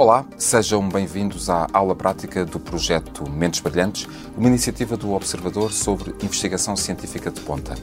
Olá, 0.00 0.24
sejam 0.38 0.88
bem-vindos 0.88 1.50
à 1.50 1.66
aula 1.74 1.94
prática 1.94 2.42
do 2.42 2.58
projeto 2.58 3.28
Mentes 3.28 3.60
Brilhantes, 3.60 4.08
uma 4.34 4.48
iniciativa 4.48 4.96
do 4.96 5.12
Observador 5.12 5.70
sobre 5.74 6.14
investigação 6.24 6.74
científica 6.74 7.30
de 7.30 7.38
ponta. 7.42 7.74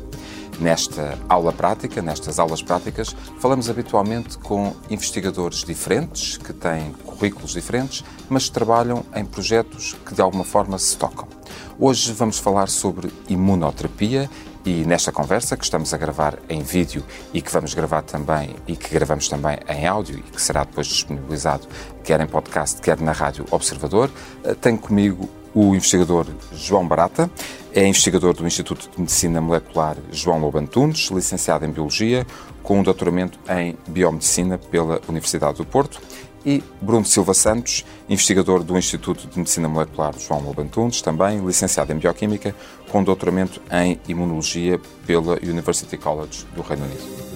Nesta 0.59 1.15
aula 1.29 1.53
prática, 1.53 2.01
nestas 2.01 2.39
aulas 2.39 2.63
práticas, 2.63 3.15
falamos 3.37 3.69
habitualmente 3.69 4.35
com 4.39 4.73
investigadores 4.89 5.63
diferentes, 5.63 6.37
que 6.37 6.53
têm 6.53 6.91
currículos 7.05 7.51
diferentes, 7.51 8.03
mas 8.27 8.49
trabalham 8.49 9.05
em 9.13 9.23
projetos 9.23 9.95
que 10.03 10.15
de 10.15 10.21
alguma 10.21 10.43
forma 10.43 10.79
se 10.79 10.97
tocam. 10.97 11.27
Hoje 11.79 12.11
vamos 12.13 12.39
falar 12.39 12.67
sobre 12.67 13.13
imunoterapia 13.29 14.27
e 14.67 14.83
nesta 14.85 15.13
conversa, 15.13 15.55
que 15.55 15.63
estamos 15.63 15.93
a 15.93 15.97
gravar 15.97 16.39
em 16.49 16.61
vídeo 16.61 17.01
e 17.33 17.41
que 17.41 17.49
vamos 17.49 17.73
gravar 17.73 18.01
também 18.01 18.53
e 18.67 18.75
que 18.75 18.89
gravamos 18.89 19.29
também 19.29 19.57
em 19.65 19.87
áudio 19.87 20.19
e 20.19 20.21
que 20.21 20.41
será 20.41 20.65
depois 20.65 20.87
disponibilizado 20.87 21.65
quer 22.03 22.19
em 22.19 22.27
podcast, 22.27 22.81
quer 22.81 22.99
na 22.99 23.13
Rádio 23.13 23.45
Observador, 23.49 24.11
eh, 24.43 24.53
tenho 24.55 24.77
comigo 24.77 25.29
o 25.55 25.73
investigador 25.73 26.27
João 26.51 26.85
Barata, 26.85 27.31
é 27.73 27.87
investigador 27.87 28.33
do 28.33 28.45
Instituto 28.45 28.89
de 28.89 28.99
Medicina 28.99 29.39
Molecular 29.39 29.95
João 30.11 30.41
Lobantunes, 30.41 31.09
licenciado 31.11 31.63
em 31.63 31.71
Biologia, 31.71 32.27
com 32.61 32.79
um 32.79 32.83
doutoramento 32.83 33.39
em 33.49 33.77
Biomedicina 33.87 34.57
pela 34.57 34.99
Universidade 35.07 35.59
do 35.59 35.65
Porto. 35.65 36.01
E 36.45 36.63
Bruno 36.81 37.05
Silva 37.05 37.33
Santos, 37.33 37.83
investigador 38.07 38.63
do 38.63 38.77
Instituto 38.77 39.27
de 39.27 39.37
Medicina 39.37 39.67
Molecular 39.67 40.13
João 40.17 40.41
Lobantunes, 40.41 41.01
também 41.01 41.45
licenciado 41.45 41.91
em 41.91 41.97
Bioquímica, 41.97 42.55
com 42.89 43.03
doutoramento 43.03 43.61
em 43.71 43.99
Imunologia 44.07 44.79
pela 45.05 45.33
University 45.43 45.97
College 45.97 46.45
do 46.55 46.61
Reino 46.61 46.85
Unido. 46.85 47.27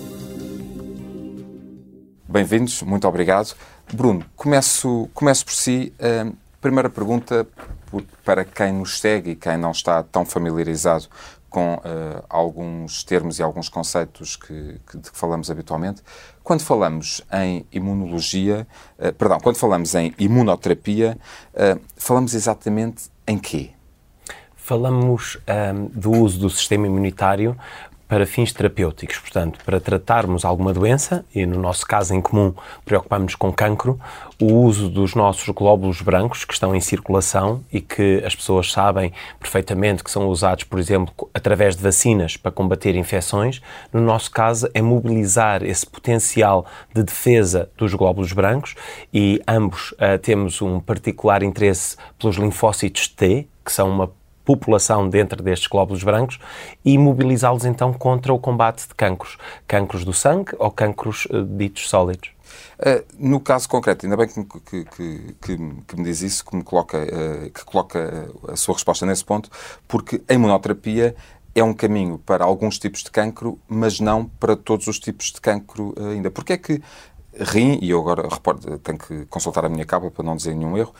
Bem-vindos, 2.27 2.81
muito 2.83 3.07
obrigado. 3.07 3.55
Bruno, 3.93 4.23
começo, 4.35 5.09
começo 5.13 5.45
por 5.45 5.53
si. 5.53 5.93
Uh, 5.99 6.35
primeira 6.61 6.89
pergunta 6.89 7.45
para 8.23 8.45
quem 8.45 8.71
nos 8.71 8.99
segue 8.99 9.31
e 9.31 9.35
quem 9.35 9.57
não 9.57 9.71
está 9.71 10.01
tão 10.03 10.25
familiarizado 10.25 11.07
com 11.49 11.73
uh, 11.73 12.23
alguns 12.29 13.03
termos 13.03 13.37
e 13.37 13.43
alguns 13.43 13.67
conceitos 13.67 14.37
que, 14.37 14.79
que, 14.89 14.97
de 14.97 15.11
que 15.11 15.17
falamos 15.17 15.51
habitualmente. 15.51 16.01
Quando 16.41 16.61
falamos 16.61 17.21
em 17.33 17.65
imunologia, 17.73 18.65
uh, 18.97 19.11
perdão, 19.13 19.37
quando 19.41 19.57
falamos 19.57 19.93
em 19.93 20.13
imunoterapia, 20.17 21.17
uh, 21.53 21.81
falamos 21.97 22.33
exatamente 22.33 23.09
em 23.27 23.37
quê? 23.37 23.71
Falamos 24.71 25.37
um, 25.75 25.87
do 25.87 26.11
uso 26.11 26.39
do 26.39 26.49
sistema 26.49 26.87
imunitário 26.87 27.57
para 28.07 28.25
fins 28.25 28.53
terapêuticos, 28.53 29.19
portanto, 29.19 29.59
para 29.65 29.81
tratarmos 29.81 30.45
alguma 30.45 30.71
doença, 30.71 31.25
e 31.35 31.45
no 31.45 31.59
nosso 31.59 31.85
caso 31.85 32.15
em 32.15 32.21
comum 32.21 32.53
preocupamos 32.85 33.35
com 33.35 33.51
cancro, 33.51 33.99
o 34.41 34.45
uso 34.45 34.87
dos 34.87 35.13
nossos 35.13 35.49
glóbulos 35.49 36.01
brancos 36.01 36.45
que 36.45 36.53
estão 36.53 36.73
em 36.73 36.79
circulação 36.79 37.61
e 37.69 37.81
que 37.81 38.23
as 38.25 38.33
pessoas 38.33 38.71
sabem 38.71 39.11
perfeitamente 39.37 40.05
que 40.05 40.09
são 40.09 40.29
usados, 40.29 40.63
por 40.63 40.79
exemplo, 40.79 41.13
através 41.33 41.75
de 41.75 41.83
vacinas 41.83 42.37
para 42.37 42.49
combater 42.49 42.95
infecções, 42.95 43.61
no 43.91 43.99
nosso 43.99 44.31
caso 44.31 44.69
é 44.73 44.81
mobilizar 44.81 45.63
esse 45.63 45.85
potencial 45.85 46.65
de 46.95 47.03
defesa 47.03 47.69
dos 47.75 47.93
glóbulos 47.93 48.31
brancos 48.31 48.75
e 49.13 49.41
ambos 49.45 49.91
uh, 49.91 50.17
temos 50.21 50.61
um 50.61 50.79
particular 50.79 51.43
interesse 51.43 51.97
pelos 52.17 52.37
linfócitos 52.37 53.09
T, 53.09 53.49
que 53.65 53.71
são 53.71 53.89
uma 53.89 54.20
população 54.51 55.07
dentro 55.07 55.41
destes 55.41 55.67
glóbulos 55.67 56.03
brancos 56.03 56.37
e 56.83 56.97
mobilizá-los 56.97 57.63
então 57.63 57.93
contra 57.93 58.33
o 58.33 58.39
combate 58.39 58.85
de 58.85 58.93
cancros, 58.93 59.37
cancros 59.65 60.03
do 60.03 60.11
sangue 60.11 60.51
ou 60.59 60.69
cancros 60.69 61.25
uh, 61.27 61.45
ditos 61.45 61.89
sólidos. 61.89 62.31
Uh, 62.77 63.05
no 63.17 63.39
caso 63.39 63.69
concreto, 63.69 64.05
ainda 64.05 64.17
bem 64.17 64.27
que, 64.27 64.43
que, 64.43 64.85
que, 65.41 65.57
que, 65.87 65.95
me 65.95 66.03
diz 66.03 66.21
isso, 66.21 66.43
que 66.43 66.53
me 66.53 66.63
coloca, 66.63 66.97
uh, 66.97 67.49
que 67.49 67.63
coloca 67.63 68.29
a 68.49 68.57
sua 68.57 68.73
resposta 68.73 69.05
nesse 69.05 69.23
ponto, 69.23 69.49
porque 69.87 70.21
a 70.27 70.33
imunoterapia 70.33 71.15
é 71.55 71.63
um 71.63 71.73
caminho 71.73 72.17
para 72.17 72.43
alguns 72.43 72.77
tipos 72.77 73.03
de 73.03 73.11
cancro, 73.11 73.57
mas 73.69 74.01
não 74.01 74.25
para 74.25 74.57
todos 74.57 74.87
os 74.87 74.99
tipos 74.99 75.31
de 75.31 75.39
cancro 75.39 75.95
ainda. 75.97 76.29
Porque 76.29 76.53
é 76.53 76.57
que 76.57 76.81
rim, 77.39 77.79
e 77.81 77.89
eu 77.89 77.99
agora 77.99 78.27
reporto, 78.27 78.77
tenho 78.79 78.97
que 78.97 79.25
consultar 79.27 79.63
a 79.63 79.69
minha 79.69 79.85
cábula 79.85 80.11
para 80.11 80.25
não 80.25 80.35
dizer 80.35 80.55
nenhum 80.55 80.77
erro, 80.77 80.93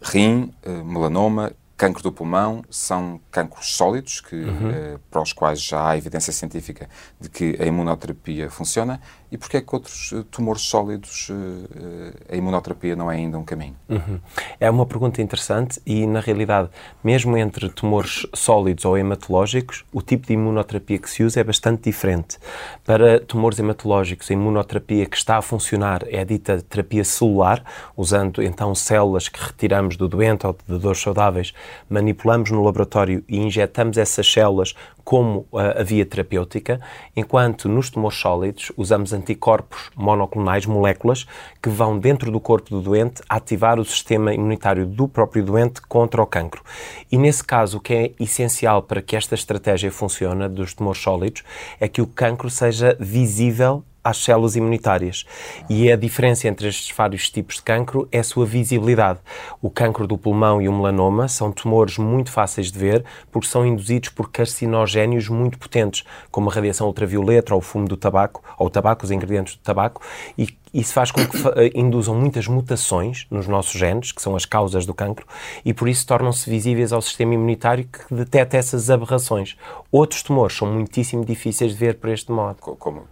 rim, 0.00 0.52
melanoma, 0.84 1.52
cancro 1.78 2.02
do 2.02 2.10
pulmão 2.12 2.64
são 2.68 3.20
cancros 3.30 3.76
sólidos, 3.76 4.20
que, 4.20 4.34
uhum. 4.34 4.70
eh, 4.70 4.98
para 5.08 5.22
os 5.22 5.32
quais 5.32 5.62
já 5.62 5.90
há 5.90 5.96
evidência 5.96 6.32
científica 6.32 6.88
de 7.20 7.30
que 7.30 7.56
a 7.60 7.64
imunoterapia 7.64 8.50
funciona, 8.50 9.00
e 9.30 9.36
porquê 9.36 9.58
é 9.58 9.60
que 9.60 9.74
outros 9.74 10.12
uh, 10.12 10.24
tumores 10.24 10.62
sólidos 10.62 11.28
uh, 11.28 12.14
a 12.30 12.36
imunoterapia 12.36 12.96
não 12.96 13.10
é 13.10 13.16
ainda 13.16 13.38
um 13.38 13.44
caminho? 13.44 13.76
Uhum. 13.88 14.18
É 14.58 14.70
uma 14.70 14.86
pergunta 14.86 15.20
interessante 15.20 15.80
e, 15.84 16.06
na 16.06 16.20
realidade, 16.20 16.70
mesmo 17.02 17.36
entre 17.36 17.68
tumores 17.68 18.26
sólidos 18.34 18.84
ou 18.84 18.96
hematológicos, 18.96 19.84
o 19.92 20.00
tipo 20.00 20.26
de 20.26 20.32
imunoterapia 20.32 20.98
que 20.98 21.10
se 21.10 21.22
usa 21.22 21.40
é 21.40 21.44
bastante 21.44 21.84
diferente. 21.84 22.38
Para 22.84 23.20
tumores 23.20 23.58
hematológicos, 23.58 24.30
a 24.30 24.34
imunoterapia 24.34 25.06
que 25.06 25.16
está 25.16 25.36
a 25.36 25.42
funcionar 25.42 26.04
é 26.06 26.20
a 26.20 26.24
dita 26.24 26.62
terapia 26.62 27.04
celular, 27.04 27.62
usando 27.96 28.42
então 28.42 28.74
células 28.74 29.28
que 29.28 29.42
retiramos 29.42 29.96
do 29.96 30.08
doente 30.08 30.46
ou 30.46 30.52
de 30.52 30.58
dadores 30.66 31.00
saudáveis, 31.00 31.52
manipulamos 31.88 32.50
no 32.50 32.62
laboratório 32.64 33.22
e 33.28 33.38
injetamos 33.38 33.98
essas 33.98 34.30
células 34.30 34.74
como 35.04 35.46
a, 35.54 35.80
a 35.80 35.82
via 35.82 36.04
terapêutica, 36.04 36.80
enquanto 37.16 37.66
nos 37.66 37.88
tumores 37.88 38.18
sólidos 38.18 38.70
usamos 38.76 39.14
anticorpos 39.18 39.90
monoclonais, 39.94 40.64
moléculas, 40.64 41.26
que 41.62 41.68
vão 41.68 41.98
dentro 41.98 42.30
do 42.30 42.40
corpo 42.40 42.70
do 42.70 42.80
doente 42.80 43.22
ativar 43.28 43.78
o 43.78 43.84
sistema 43.84 44.32
imunitário 44.32 44.86
do 44.86 45.06
próprio 45.06 45.44
doente 45.44 45.82
contra 45.82 46.22
o 46.22 46.26
cancro. 46.26 46.62
E 47.10 47.18
nesse 47.18 47.44
caso, 47.44 47.78
o 47.78 47.80
que 47.80 47.94
é 47.94 48.12
essencial 48.18 48.82
para 48.82 49.02
que 49.02 49.16
esta 49.16 49.34
estratégia 49.34 49.90
funcione 49.90 50.48
dos 50.48 50.74
tumores 50.74 51.02
sólidos 51.02 51.42
é 51.78 51.88
que 51.88 52.00
o 52.00 52.06
cancro 52.06 52.48
seja 52.48 52.96
visível 52.98 53.84
às 54.02 54.18
células 54.18 54.56
imunitárias. 54.56 55.24
E 55.68 55.90
a 55.90 55.96
diferença 55.96 56.48
entre 56.48 56.68
estes 56.68 56.94
vários 56.96 57.30
tipos 57.30 57.56
de 57.56 57.62
cancro 57.62 58.08
é 58.10 58.18
a 58.18 58.24
sua 58.24 58.46
visibilidade. 58.46 59.18
O 59.60 59.70
cancro 59.70 60.06
do 60.06 60.16
pulmão 60.16 60.60
e 60.62 60.68
o 60.68 60.72
melanoma 60.72 61.28
são 61.28 61.52
tumores 61.52 61.98
muito 61.98 62.30
fáceis 62.30 62.70
de 62.70 62.78
ver 62.78 63.04
porque 63.30 63.48
são 63.48 63.66
induzidos 63.66 64.08
por 64.10 64.30
carcinogénios 64.30 65.28
muito 65.28 65.58
potentes, 65.58 66.04
como 66.30 66.50
a 66.50 66.52
radiação 66.52 66.86
ultravioleta 66.86 67.54
ou 67.54 67.60
o 67.60 67.62
fumo 67.62 67.86
do 67.86 67.96
tabaco, 67.96 68.42
ou 68.58 68.66
o 68.66 68.70
tabaco, 68.70 69.04
os 69.04 69.10
ingredientes 69.10 69.56
do 69.56 69.62
tabaco, 69.62 70.02
e 70.36 70.48
isso 70.72 70.92
faz 70.92 71.10
com 71.10 71.26
que 71.26 71.36
eh, 71.56 71.70
induzam 71.74 72.14
muitas 72.14 72.46
mutações 72.46 73.26
nos 73.30 73.46
nossos 73.46 73.72
genes, 73.72 74.12
que 74.12 74.20
são 74.20 74.36
as 74.36 74.44
causas 74.44 74.84
do 74.84 74.94
cancro, 74.94 75.26
e 75.64 75.72
por 75.72 75.88
isso 75.88 76.06
tornam-se 76.06 76.48
visíveis 76.48 76.92
ao 76.92 77.00
sistema 77.00 77.34
imunitário 77.34 77.86
que 77.86 78.14
detecta 78.14 78.56
essas 78.56 78.90
aberrações. 78.90 79.56
Outros 79.90 80.22
tumores 80.22 80.56
são 80.56 80.70
muitíssimo 80.70 81.24
difíceis 81.24 81.72
de 81.72 81.78
ver 81.78 81.94
por 81.96 82.10
este 82.10 82.30
modo. 82.30 82.56
Como, 82.60 83.04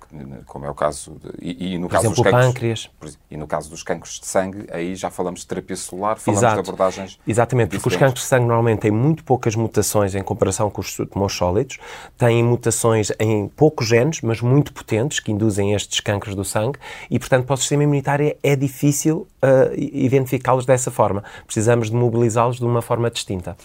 como 0.44 0.66
é 0.66 0.70
o 0.70 0.74
caso 0.74 1.12
de, 1.22 1.32
e, 1.40 1.74
e, 1.74 1.78
no 1.78 1.88
por 1.88 1.94
caso 1.94 2.06
exemplo, 2.06 2.22
dos 2.22 2.32
cancros, 2.32 2.46
pâncreas. 2.46 2.90
E 3.30 3.36
no 3.36 3.46
caso 3.46 3.70
dos 3.70 3.82
cancros 3.82 4.20
de 4.20 4.26
sangue, 4.26 4.66
aí 4.70 4.94
já 4.94 5.10
falamos 5.10 5.40
de 5.40 5.46
terapia 5.46 5.76
celular, 5.76 6.16
falamos 6.18 6.42
Exato. 6.42 6.62
de 6.62 6.68
abordagens. 6.68 7.18
Exatamente, 7.26 7.70
diferentes. 7.70 7.82
porque 7.82 7.96
os 7.96 8.00
cancros 8.00 8.22
de 8.22 8.28
sangue 8.28 8.46
normalmente 8.46 8.80
têm 8.80 8.90
muito 8.90 9.24
poucas 9.24 9.56
mutações 9.56 10.14
em 10.14 10.22
comparação 10.22 10.70
com 10.70 10.80
os 10.80 10.94
tumores 10.94 11.34
sólidos, 11.34 11.78
têm 12.18 12.42
mutações 12.42 13.10
em 13.18 13.48
poucos 13.48 13.86
genes, 13.86 14.20
mas 14.20 14.40
muito 14.40 14.72
potentes, 14.72 15.18
que 15.18 15.32
induzem 15.32 15.72
estes 15.72 16.00
cancros 16.00 16.34
do 16.34 16.44
sangue, 16.44 16.78
e 17.10 17.18
portanto 17.18 17.46
para 17.56 17.60
o 17.60 17.62
sistema 17.62 17.82
imunitário 17.84 18.36
é 18.42 18.54
difícil 18.54 19.26
uh, 19.42 19.74
identificá-los 19.74 20.66
dessa 20.66 20.90
forma. 20.90 21.24
Precisamos 21.46 21.90
de 21.90 21.96
mobilizá-los 21.96 22.58
de 22.58 22.64
uma 22.64 22.82
forma 22.82 23.10
distinta. 23.10 23.56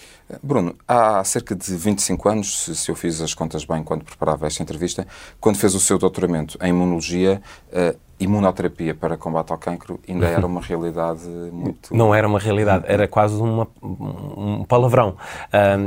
Bruno, 0.41 0.75
há 0.88 1.24
cerca 1.24 1.53
de 1.53 1.75
25 1.75 2.29
anos, 2.29 2.69
se 2.74 2.90
eu 2.90 2.96
fiz 2.96 3.19
as 3.22 3.34
contas 3.34 3.66
bem 3.66 3.84
quando 3.84 4.06
preparava 4.06 4.47
esta 4.47 4.63
entrevista, 4.63 5.06
quando 5.40 5.57
fez 5.57 5.75
o 5.75 5.79
seu 5.79 5.97
doutoramento 5.97 6.57
em 6.62 6.69
imunologia, 6.69 7.41
uh, 7.68 7.97
imunoterapia 8.24 8.94
para 8.94 9.18
combate 9.18 9.52
ao 9.52 9.58
cancro 9.58 10.00
ainda 10.08 10.28
era 10.28 10.46
uma 10.46 10.62
realidade 10.62 11.28
muito... 11.52 11.96
Não 11.96 12.14
era 12.14 12.28
uma 12.28 12.40
realidade, 12.40 12.85
era 12.88 13.08
quase 13.08 13.35
uma, 13.35 13.68
um 13.82 14.64
palavrão. 14.64 15.16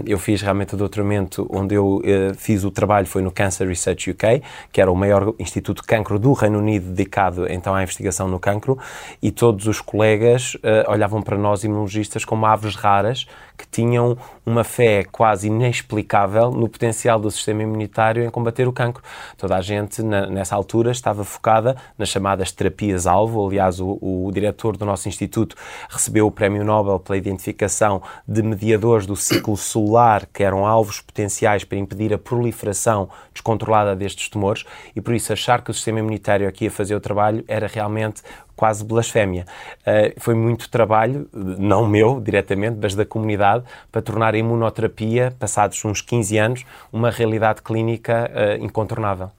eu 0.06 0.18
fiz 0.18 0.42
realmente 0.42 0.74
o 0.74 0.76
doutoramento 0.76 1.46
onde 1.50 1.74
eu 1.74 1.96
uh, 1.96 2.34
fiz 2.36 2.64
o 2.64 2.70
trabalho, 2.70 3.06
foi 3.06 3.22
no 3.22 3.30
Cancer 3.30 3.66
Research 3.66 4.10
UK, 4.10 4.42
que 4.72 4.80
era 4.80 4.90
o 4.90 4.96
maior 4.96 5.34
instituto 5.38 5.82
de 5.82 5.86
cancro 5.86 6.18
do 6.18 6.32
Reino 6.32 6.58
Unido 6.58 6.90
dedicado 6.90 7.50
então 7.50 7.74
à 7.74 7.82
investigação 7.82 8.28
no 8.28 8.38
cancro, 8.38 8.78
e 9.22 9.30
todos 9.30 9.66
os 9.66 9.80
colegas 9.80 10.54
uh, 10.56 10.90
olhavam 10.90 11.22
para 11.22 11.38
nós 11.38 11.64
imunologistas 11.64 12.24
como 12.24 12.46
aves 12.46 12.74
raras 12.74 13.26
que 13.56 13.66
tinham 13.66 14.16
uma 14.44 14.64
fé 14.64 15.04
quase 15.10 15.46
inexplicável 15.46 16.50
no 16.50 16.68
potencial 16.68 17.18
do 17.18 17.30
sistema 17.30 17.62
imunitário 17.62 18.24
em 18.24 18.30
combater 18.30 18.66
o 18.66 18.72
cancro. 18.72 19.02
Toda 19.38 19.56
a 19.56 19.60
gente, 19.60 20.02
na, 20.02 20.26
nessa 20.26 20.54
altura, 20.54 20.90
estava 20.90 21.24
focada 21.24 21.76
nas 21.96 22.08
chamadas 22.08 22.52
terapias-alvo. 22.52 23.46
Aliás, 23.46 23.80
o, 23.80 23.98
o 24.00 24.30
diretor 24.32 24.76
do 24.76 24.84
nosso 24.84 25.08
instituto 25.08 25.56
recebeu 25.88 26.26
o 26.26 26.30
Prémio 26.30 26.64
Nobel 26.64 26.98
pela 26.98 27.16
identificação 27.16 28.02
de 28.26 28.42
mediadores 28.42 29.06
do 29.06 29.16
ciclo 29.16 29.56
celular, 29.56 30.26
que 30.26 30.42
eram 30.42 30.66
alvos 30.66 31.00
potenciais 31.00 31.64
para 31.64 31.78
impedir 31.78 32.12
a 32.12 32.18
proliferação 32.18 33.08
descontrolada 33.32 33.96
destes 33.96 34.28
tumores, 34.28 34.64
e 34.94 35.00
por 35.00 35.14
isso 35.14 35.32
achar 35.32 35.62
que 35.62 35.70
o 35.70 35.74
sistema 35.74 36.00
imunitário 36.00 36.48
aqui 36.48 36.64
ia 36.64 36.70
fazer 36.70 36.94
o 36.94 37.00
trabalho 37.00 37.44
era 37.48 37.66
realmente 37.66 38.22
quase 38.56 38.84
blasfémia. 38.84 39.46
Uh, 39.80 40.20
foi 40.20 40.34
muito 40.34 40.68
trabalho, 40.68 41.28
não 41.32 41.86
meu 41.86 42.20
diretamente, 42.20 42.78
mas 42.80 42.94
da 42.94 43.04
comunidade, 43.04 43.64
para 43.90 44.02
tornar 44.02 44.34
a 44.34 44.38
imunoterapia, 44.38 45.34
passados 45.38 45.84
uns 45.84 46.00
15 46.00 46.38
anos, 46.38 46.64
uma 46.92 47.10
realidade 47.10 47.62
clínica 47.62 48.30
uh, 48.30 48.64
incontornável. 48.64 49.30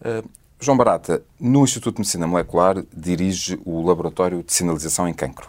Uh, 0.00 0.28
João 0.60 0.76
Barata, 0.76 1.22
no 1.38 1.62
Instituto 1.62 1.96
de 1.96 2.00
Medicina 2.00 2.26
Molecular, 2.26 2.82
dirige 2.92 3.60
o 3.64 3.86
Laboratório 3.86 4.42
de 4.42 4.52
Sinalização 4.52 5.06
em 5.06 5.14
Cancro. 5.14 5.48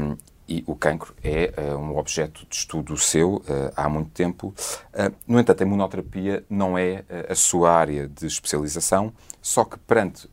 Um, 0.00 0.16
e 0.50 0.64
o 0.66 0.74
cancro 0.74 1.14
é 1.22 1.54
uh, 1.56 1.78
um 1.78 1.96
objeto 1.96 2.44
de 2.50 2.56
estudo 2.56 2.96
seu 2.96 3.36
uh, 3.36 3.42
há 3.76 3.88
muito 3.88 4.10
tempo. 4.10 4.52
Uh, 4.92 5.14
no 5.26 5.38
entanto, 5.38 5.62
a 5.62 5.66
imunoterapia 5.66 6.44
não 6.50 6.76
é 6.76 7.04
a 7.28 7.34
sua 7.36 7.70
área 7.70 8.08
de 8.08 8.26
especialização, 8.26 9.12
só 9.40 9.64
que 9.64 9.78
perante 9.78 10.28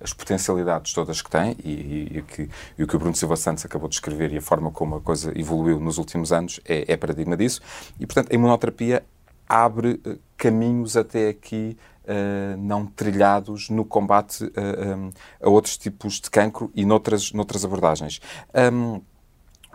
as 0.00 0.12
potencialidades 0.12 0.92
todas 0.92 1.22
que 1.22 1.30
tem 1.30 1.56
e, 1.64 1.70
e, 1.70 2.18
e, 2.18 2.22
que, 2.22 2.50
e, 2.76 2.82
o 2.82 2.86
que 2.86 2.96
o 2.96 2.98
Bruno 2.98 3.14
Silva 3.14 3.36
Santos 3.36 3.64
acabou 3.64 3.88
de 3.88 3.94
escrever 3.94 4.32
e 4.32 4.36
a 4.36 4.42
forma 4.42 4.70
como 4.70 4.96
a 4.96 5.00
coisa 5.00 5.32
evoluiu 5.38 5.80
nos 5.80 5.96
últimos 5.96 6.32
anos 6.32 6.60
é, 6.66 6.92
é 6.92 6.96
paradigma 6.96 7.36
disso. 7.36 7.62
E, 8.00 8.04
portanto, 8.04 8.32
a 8.32 8.34
imunoterapia 8.34 9.02
abre 9.48 10.00
caminhos 10.36 10.96
até 10.96 11.28
aqui 11.28 11.76
Uh, 12.06 12.56
não 12.58 12.86
trilhados 12.86 13.68
no 13.68 13.84
combate 13.84 14.44
uh, 14.44 14.96
um, 14.96 15.10
a 15.42 15.48
outros 15.48 15.76
tipos 15.76 16.20
de 16.20 16.30
cancro 16.30 16.70
e 16.72 16.84
noutras, 16.84 17.32
noutras 17.32 17.64
abordagens. 17.64 18.20
Um, 18.72 19.00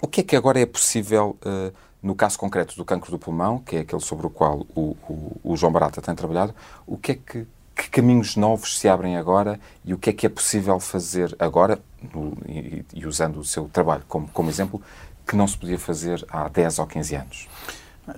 o 0.01 0.07
que 0.07 0.21
é 0.21 0.23
que 0.23 0.35
agora 0.35 0.59
é 0.59 0.65
possível, 0.65 1.37
uh, 1.45 1.71
no 2.01 2.15
caso 2.15 2.37
concreto 2.37 2.75
do 2.75 2.83
cancro 2.83 3.11
do 3.11 3.19
pulmão, 3.19 3.59
que 3.59 3.77
é 3.77 3.79
aquele 3.81 4.01
sobre 4.01 4.25
o 4.25 4.29
qual 4.29 4.65
o, 4.75 4.97
o, 5.07 5.41
o 5.43 5.55
João 5.55 5.71
Barata 5.71 6.01
tem 6.01 6.15
trabalhado, 6.15 6.55
o 6.87 6.97
que 6.97 7.11
é 7.11 7.15
que, 7.15 7.47
que, 7.75 7.89
caminhos 7.89 8.35
novos 8.35 8.79
se 8.79 8.89
abrem 8.89 9.15
agora 9.15 9.59
e 9.85 9.93
o 9.93 9.97
que 9.97 10.09
é 10.09 10.13
que 10.13 10.25
é 10.25 10.29
possível 10.29 10.79
fazer 10.79 11.35
agora, 11.37 11.79
no, 12.13 12.35
e, 12.47 12.83
e, 12.93 13.05
usando 13.05 13.37
o 13.37 13.45
seu 13.45 13.69
trabalho 13.69 14.03
como, 14.07 14.27
como 14.29 14.49
exemplo, 14.49 14.81
que 15.27 15.35
não 15.35 15.47
se 15.47 15.55
podia 15.55 15.77
fazer 15.77 16.25
há 16.29 16.49
10 16.49 16.79
ou 16.79 16.87
15 16.87 17.15
anos? 17.15 17.47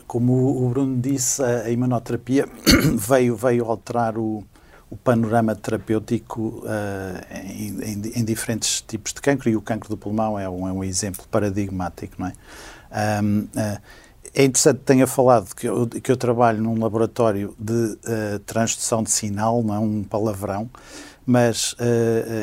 Como 0.07 0.65
o 0.65 0.69
Bruno 0.69 0.99
disse, 1.01 1.43
a 1.43 1.69
imunoterapia 1.69 2.47
veio, 2.95 3.35
veio 3.35 3.65
alterar 3.65 4.17
o, 4.17 4.43
o 4.93 4.97
panorama 4.97 5.55
terapêutico 5.55 6.63
uh, 6.63 7.47
em, 7.49 7.81
em, 7.81 8.19
em, 8.19 8.23
diferentes 8.23 8.79
tipos 8.79 9.11
de 9.11 9.19
cancro 9.21 9.49
e 9.49 9.55
o 9.55 9.61
cancro 9.61 9.89
do 9.89 9.97
pulmão 9.97 10.37
é 10.37 10.47
um, 10.47 10.67
é 10.67 10.71
um 10.71 10.83
exemplo 10.83 11.25
paradigmático, 11.31 12.13
não 12.19 12.27
é? 12.27 12.33
Um, 13.23 13.39
uh, 13.39 13.49
eh, 13.55 13.81
é 14.35 14.43
interessante 14.45 14.77
que 14.79 14.85
tenha 14.85 15.07
falado 15.07 15.55
que 15.55 15.67
eu, 15.67 15.87
que 15.87 16.11
eu 16.11 16.17
trabalho 16.17 16.61
num 16.61 16.79
laboratório 16.79 17.55
de 17.57 17.73
uh, 17.73 18.39
transdução 18.45 19.01
de 19.01 19.09
sinal, 19.09 19.63
não 19.63 19.73
é 19.73 19.79
um 19.79 20.03
palavrão, 20.03 20.69
mas 21.25 21.75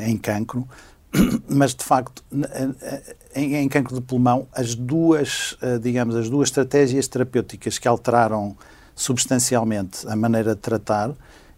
em 0.07 0.17
cancro, 0.17 0.67
mas 1.49 1.75
de 1.75 1.85
facto 1.85 2.25
em, 3.35 3.57
em, 3.57 3.69
cancro 3.69 3.95
do 3.95 4.01
pulmão 4.01 4.49
as 4.53 4.75
duas, 4.75 5.57
digamos, 5.83 6.17
as 6.17 6.31
duas 6.31 6.49
estratégias 6.49 7.07
terapêuticas 7.07 7.79
que 7.79 7.87
alteraram 7.87 8.57
substancialmente 8.95 10.09
a 10.09 10.17
maneira 10.17 10.55
de 10.55 10.61
tratar 10.63 11.15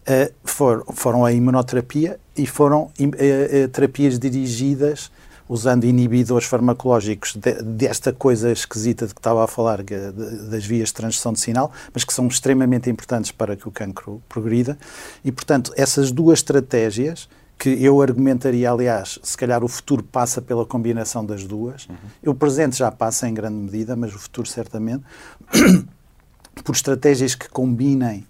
uh, 0.07 0.33
for, 0.43 0.85
foram 0.93 1.25
a 1.25 1.31
imunoterapia 1.31 2.19
e 2.37 2.45
foram 2.45 2.83
uh, 2.83 2.85
uh, 2.87 3.67
terapias 3.69 4.19
dirigidas 4.19 5.11
usando 5.47 5.83
inibidores 5.83 6.47
farmacológicos 6.47 7.35
de, 7.35 7.61
desta 7.61 8.13
coisa 8.13 8.51
esquisita 8.51 9.05
de 9.05 9.13
que 9.13 9.19
estava 9.19 9.43
a 9.43 9.47
falar, 9.47 9.83
de, 9.83 10.11
das 10.49 10.65
vias 10.65 10.89
de 10.89 10.93
transdução 10.95 11.33
de 11.33 11.39
sinal, 11.39 11.71
mas 11.93 12.03
que 12.03 12.13
são 12.13 12.27
extremamente 12.27 12.89
importantes 12.89 13.31
para 13.31 13.55
que 13.55 13.67
o 13.67 13.71
cancro 13.71 14.21
progrida. 14.29 14.77
E, 15.23 15.31
portanto, 15.31 15.73
essas 15.75 16.11
duas 16.11 16.39
estratégias, 16.39 17.27
que 17.57 17.69
eu 17.69 18.01
argumentaria, 18.01 18.69
aliás, 18.71 19.19
se 19.21 19.37
calhar 19.37 19.63
o 19.63 19.67
futuro 19.67 20.03
passa 20.03 20.41
pela 20.41 20.65
combinação 20.65 21.25
das 21.25 21.45
duas. 21.45 21.87
Uhum. 21.87 22.31
O 22.31 22.35
presente 22.35 22.77
já 22.77 22.91
passa 22.91 23.27
em 23.29 23.33
grande 23.33 23.55
medida, 23.55 23.95
mas 23.95 24.13
o 24.13 24.19
futuro 24.19 24.47
certamente. 24.47 25.03
Por 26.63 26.75
estratégias 26.75 27.35
que 27.35 27.49
combinem 27.49 28.25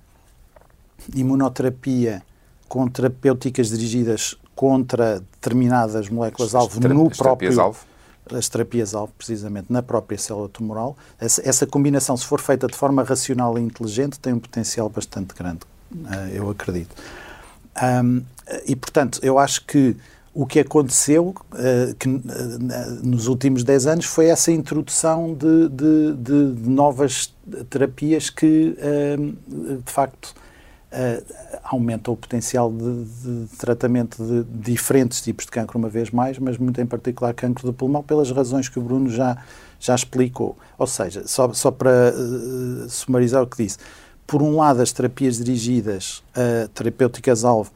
imunoterapia 1.16 2.24
com 2.68 2.88
terapêuticas 2.88 3.70
dirigidas 3.70 4.36
contra 4.56 5.20
determinadas 5.20 6.10
moléculas-alvo 6.10 6.80
no 6.80 7.10
próprio... 7.10 7.50
Terapias-alvo? 7.50 7.80
As 8.32 8.48
terapias-alvo, 8.48 9.14
precisamente, 9.18 9.68
na 9.70 9.84
própria 9.84 10.18
célula 10.18 10.48
tumoral. 10.48 10.96
Essa, 11.20 11.42
essa, 11.48 11.68
combinação, 11.68 12.16
se 12.16 12.26
for 12.26 12.40
feita 12.40 12.68
de 12.68 12.76
forma 12.76 13.04
racional 13.04 13.58
e 13.60 13.62
inteligente, 13.62 14.18
tem 14.18 14.32
um 14.32 14.40
potencial 14.40 14.88
bastante 14.90 15.34
grande, 15.36 15.60
eh, 15.94 16.32
eu 16.36 16.50
acredito. 16.50 16.96
Um, 17.82 18.24
e, 18.66 18.76
portanto, 18.76 19.20
eu 19.22 19.38
acho 19.38 19.66
que 19.66 19.98
o 20.34 20.48
que 20.48 20.60
aconteceu 20.60 21.36
uh, 21.52 21.96
que, 21.96 22.08
uh, 22.08 22.22
nos 23.04 23.28
últimos 23.28 23.64
10 23.64 23.88
anos 23.88 24.06
foi 24.06 24.28
essa 24.28 24.52
introdução 24.52 25.34
de, 25.34 25.70
de, 25.70 26.14
de, 26.14 26.54
de 26.54 26.70
novas 26.70 27.34
terapias 27.70 28.30
que, 28.30 28.76
uh, 28.78 29.78
de 29.84 29.92
facto, 29.92 30.34
uh, 30.94 31.60
aumenta 31.64 32.12
o 32.12 32.16
potencial 32.16 32.72
de, 32.72 33.04
de, 33.06 33.58
tratamento 33.58 34.24
de 34.24 34.44
diferentes 34.74 35.22
tipos 35.22 35.46
de 35.46 35.52
cancro, 35.52 35.78
uma 35.78 35.90
vez 35.90 36.12
mais, 36.12 36.38
mas 36.38 36.58
muito 36.58 36.80
em 36.80 36.86
particular 36.86 37.34
cancro 37.34 37.66
do 37.66 37.74
pulmão, 37.74 38.04
pelas 38.04 38.32
razões 38.32 38.70
que 38.70 38.80
o 38.80 38.82
Bruno 38.82 39.10
já, 39.10 39.38
já 39.80 39.96
explicou. 39.96 40.58
Ou 40.78 40.88
seja, 40.88 41.28
só, 41.28 41.52
só 41.54 41.72
para 41.72 42.14
uh, 42.14 42.90
sumarizar 42.90 43.42
o 43.42 43.48
que 43.48 43.64
disse, 43.64 43.78
por 44.26 44.42
um 44.42 44.56
lado, 44.56 44.82
as 44.82 44.92
terapias 44.92 45.38
dirigidas 45.38 46.24
a 46.34 46.68
terapêuticas-alvo 46.70 47.72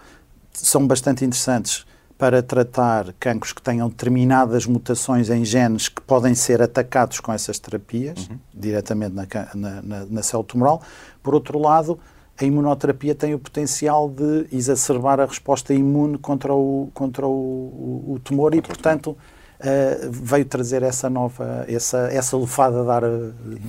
são 0.54 0.88
bastante 0.88 1.26
interessantes 1.26 1.86
para 2.18 2.42
tratar 2.42 3.14
cancros 3.20 3.54
que 3.54 3.62
tenham 3.62 3.90
determinadas 3.90 4.66
mutações 4.66 5.30
em 5.30 5.46
genes 5.46 5.88
que 5.88 6.02
podem 6.02 6.34
ser 6.34 6.62
atacados 6.62 7.20
com 7.20 7.32
essas 7.32 7.60
terapias, 7.60 8.28
uhum. 8.28 8.40
diretamente 8.54 9.14
na, 9.14 9.28
na, 9.54 9.82
na, 9.84 10.06
na 10.06 10.24
célula 10.24 10.48
tumoral. 10.48 10.82
Por 11.22 11.36
outro 11.36 11.60
lado, 11.60 12.00
a 12.40 12.46
imunoterapia 12.46 13.16
tem 13.16 13.34
o 13.34 13.40
potencial 13.40 14.10
de 14.10 14.48
exacerbar 14.52 15.20
a 15.20 15.26
resposta 15.26 15.74
imune 15.74 16.18
contra 16.18 16.54
o, 16.54 16.90
contra 16.94 17.26
o, 17.26 17.32
o, 17.32 18.14
o 18.14 18.20
tumor 18.20 18.54
e, 18.54 18.62
portanto, 18.62 19.18
uh, 19.60 20.12
veio 20.12 20.46
trazer 20.46 20.84
essa 20.84 21.10
nova, 21.10 21.66
essa, 21.68 22.10
essa 22.12 22.38
lufada 22.38 22.84
de 22.84 22.90
ar 22.90 23.04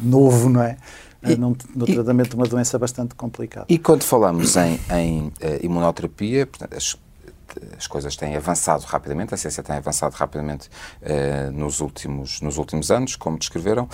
novo, 0.03 0.51
não 0.51 0.63
é? 0.63 0.77
E, 1.23 1.35
no, 1.35 1.57
no 1.75 1.87
tratamento 1.87 2.31
de 2.31 2.37
uma 2.37 2.47
doença 2.47 2.79
bastante 2.79 3.15
complicada. 3.15 3.67
E 3.69 3.77
quando 3.77 4.05
falamos 4.05 4.57
em, 4.57 4.79
em 4.91 5.27
uh, 5.27 5.33
imunoterapia, 5.63 6.47
portanto, 6.47 6.77
as, 6.77 6.97
as 7.77 7.87
coisas 7.87 8.15
têm 8.17 8.37
avançado 8.37 8.85
rapidamente, 8.85 9.35
a 9.35 9.37
ciência 9.37 9.63
tem 9.63 9.77
avançado 9.77 10.15
rapidamente 10.15 10.69
uh, 11.03 11.51
nos, 11.51 11.81
últimos, 11.81 12.41
nos 12.41 12.59
últimos 12.59 12.91
anos, 12.91 13.17
como 13.17 13.37
descreveram, 13.39 13.89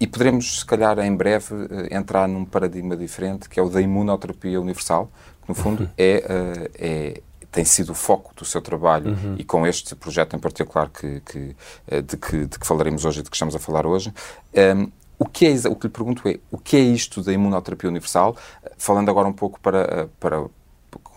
e 0.00 0.06
poderemos, 0.06 0.60
se 0.60 0.64
calhar, 0.64 0.98
em 1.00 1.14
breve, 1.14 1.54
eh, 1.70 1.96
entrar 1.96 2.28
num 2.28 2.44
paradigma 2.44 2.96
diferente, 2.96 3.48
que 3.48 3.58
é 3.58 3.62
o 3.62 3.68
da 3.68 3.80
imunoterapia 3.80 4.60
universal, 4.60 5.10
que, 5.42 5.48
no 5.48 5.54
fundo, 5.54 5.84
uhum. 5.84 5.88
é, 5.98 6.24
eh, 6.28 6.70
é, 6.78 7.22
tem 7.50 7.64
sido 7.64 7.90
o 7.90 7.94
foco 7.94 8.32
do 8.34 8.44
seu 8.44 8.60
trabalho 8.60 9.10
uhum. 9.10 9.34
e 9.38 9.44
com 9.44 9.66
este 9.66 9.96
projeto 9.96 10.36
em 10.36 10.38
particular 10.38 10.88
que, 10.88 11.20
que, 11.20 11.56
eh, 11.88 12.02
de, 12.02 12.16
que, 12.16 12.46
de 12.46 12.58
que 12.58 12.66
falaremos 12.66 13.04
hoje 13.04 13.20
e 13.20 13.22
de 13.22 13.30
que 13.30 13.36
estamos 13.36 13.54
a 13.56 13.58
falar 13.58 13.86
hoje. 13.86 14.12
Um, 14.54 14.60
ehm, 14.60 14.92
o 15.18 15.26
que, 15.26 15.46
é, 15.46 15.68
o 15.68 15.74
que 15.74 15.88
lhe 15.88 15.92
pergunto 15.92 16.28
é, 16.28 16.38
o 16.48 16.56
que 16.56 16.76
é 16.76 16.80
isto 16.80 17.22
da 17.24 17.32
imunoterapia 17.32 17.90
universal? 17.90 18.36
Falando 18.76 19.08
agora 19.08 19.26
um 19.26 19.32
pouco 19.32 19.58
para, 19.58 20.08
para, 20.20 20.44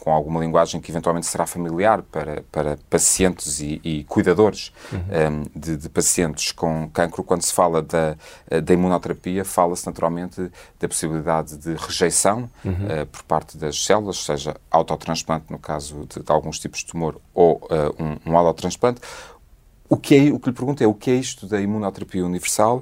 com 0.01 0.11
alguma 0.11 0.39
linguagem 0.39 0.81
que 0.81 0.91
eventualmente 0.91 1.27
será 1.27 1.45
familiar 1.45 2.01
para, 2.01 2.43
para 2.51 2.79
pacientes 2.89 3.59
e, 3.59 3.79
e 3.83 4.03
cuidadores 4.05 4.73
uhum. 4.91 4.99
um, 4.99 5.59
de, 5.59 5.77
de, 5.77 5.87
pacientes 5.89 6.51
com 6.51 6.89
cancro, 6.89 7.23
quando 7.23 7.43
se 7.43 7.53
fala 7.53 7.83
da, 7.83 8.17
da 8.63 8.73
imunoterapia, 8.73 9.45
fala-se 9.45 9.85
naturalmente 9.85 10.51
da 10.79 10.87
possibilidade 10.87 11.55
de 11.55 11.75
rejeição 11.75 12.49
uhum. 12.65 12.71
uh, 12.71 13.05
por 13.05 13.21
parte 13.23 13.55
das 13.59 13.85
células, 13.85 14.17
seja 14.17 14.55
autotransplante 14.71 15.45
no 15.51 15.59
caso 15.59 16.07
de, 16.09 16.23
de 16.23 16.31
alguns 16.31 16.57
tipos 16.57 16.79
de 16.79 16.87
tumor 16.87 17.21
ou 17.31 17.57
uh, 17.57 18.03
um, 18.03 18.31
um 18.31 18.35
autotransplante. 18.35 19.01
O 19.87 19.97
que, 19.97 20.15
é, 20.15 20.33
o 20.33 20.39
que 20.39 20.49
lhe 20.49 20.55
pergunto 20.55 20.83
é 20.83 20.87
o 20.87 20.95
que 20.95 21.11
é 21.11 21.15
isto 21.15 21.45
da 21.45 21.61
imunoterapia 21.61 22.25
universal 22.25 22.81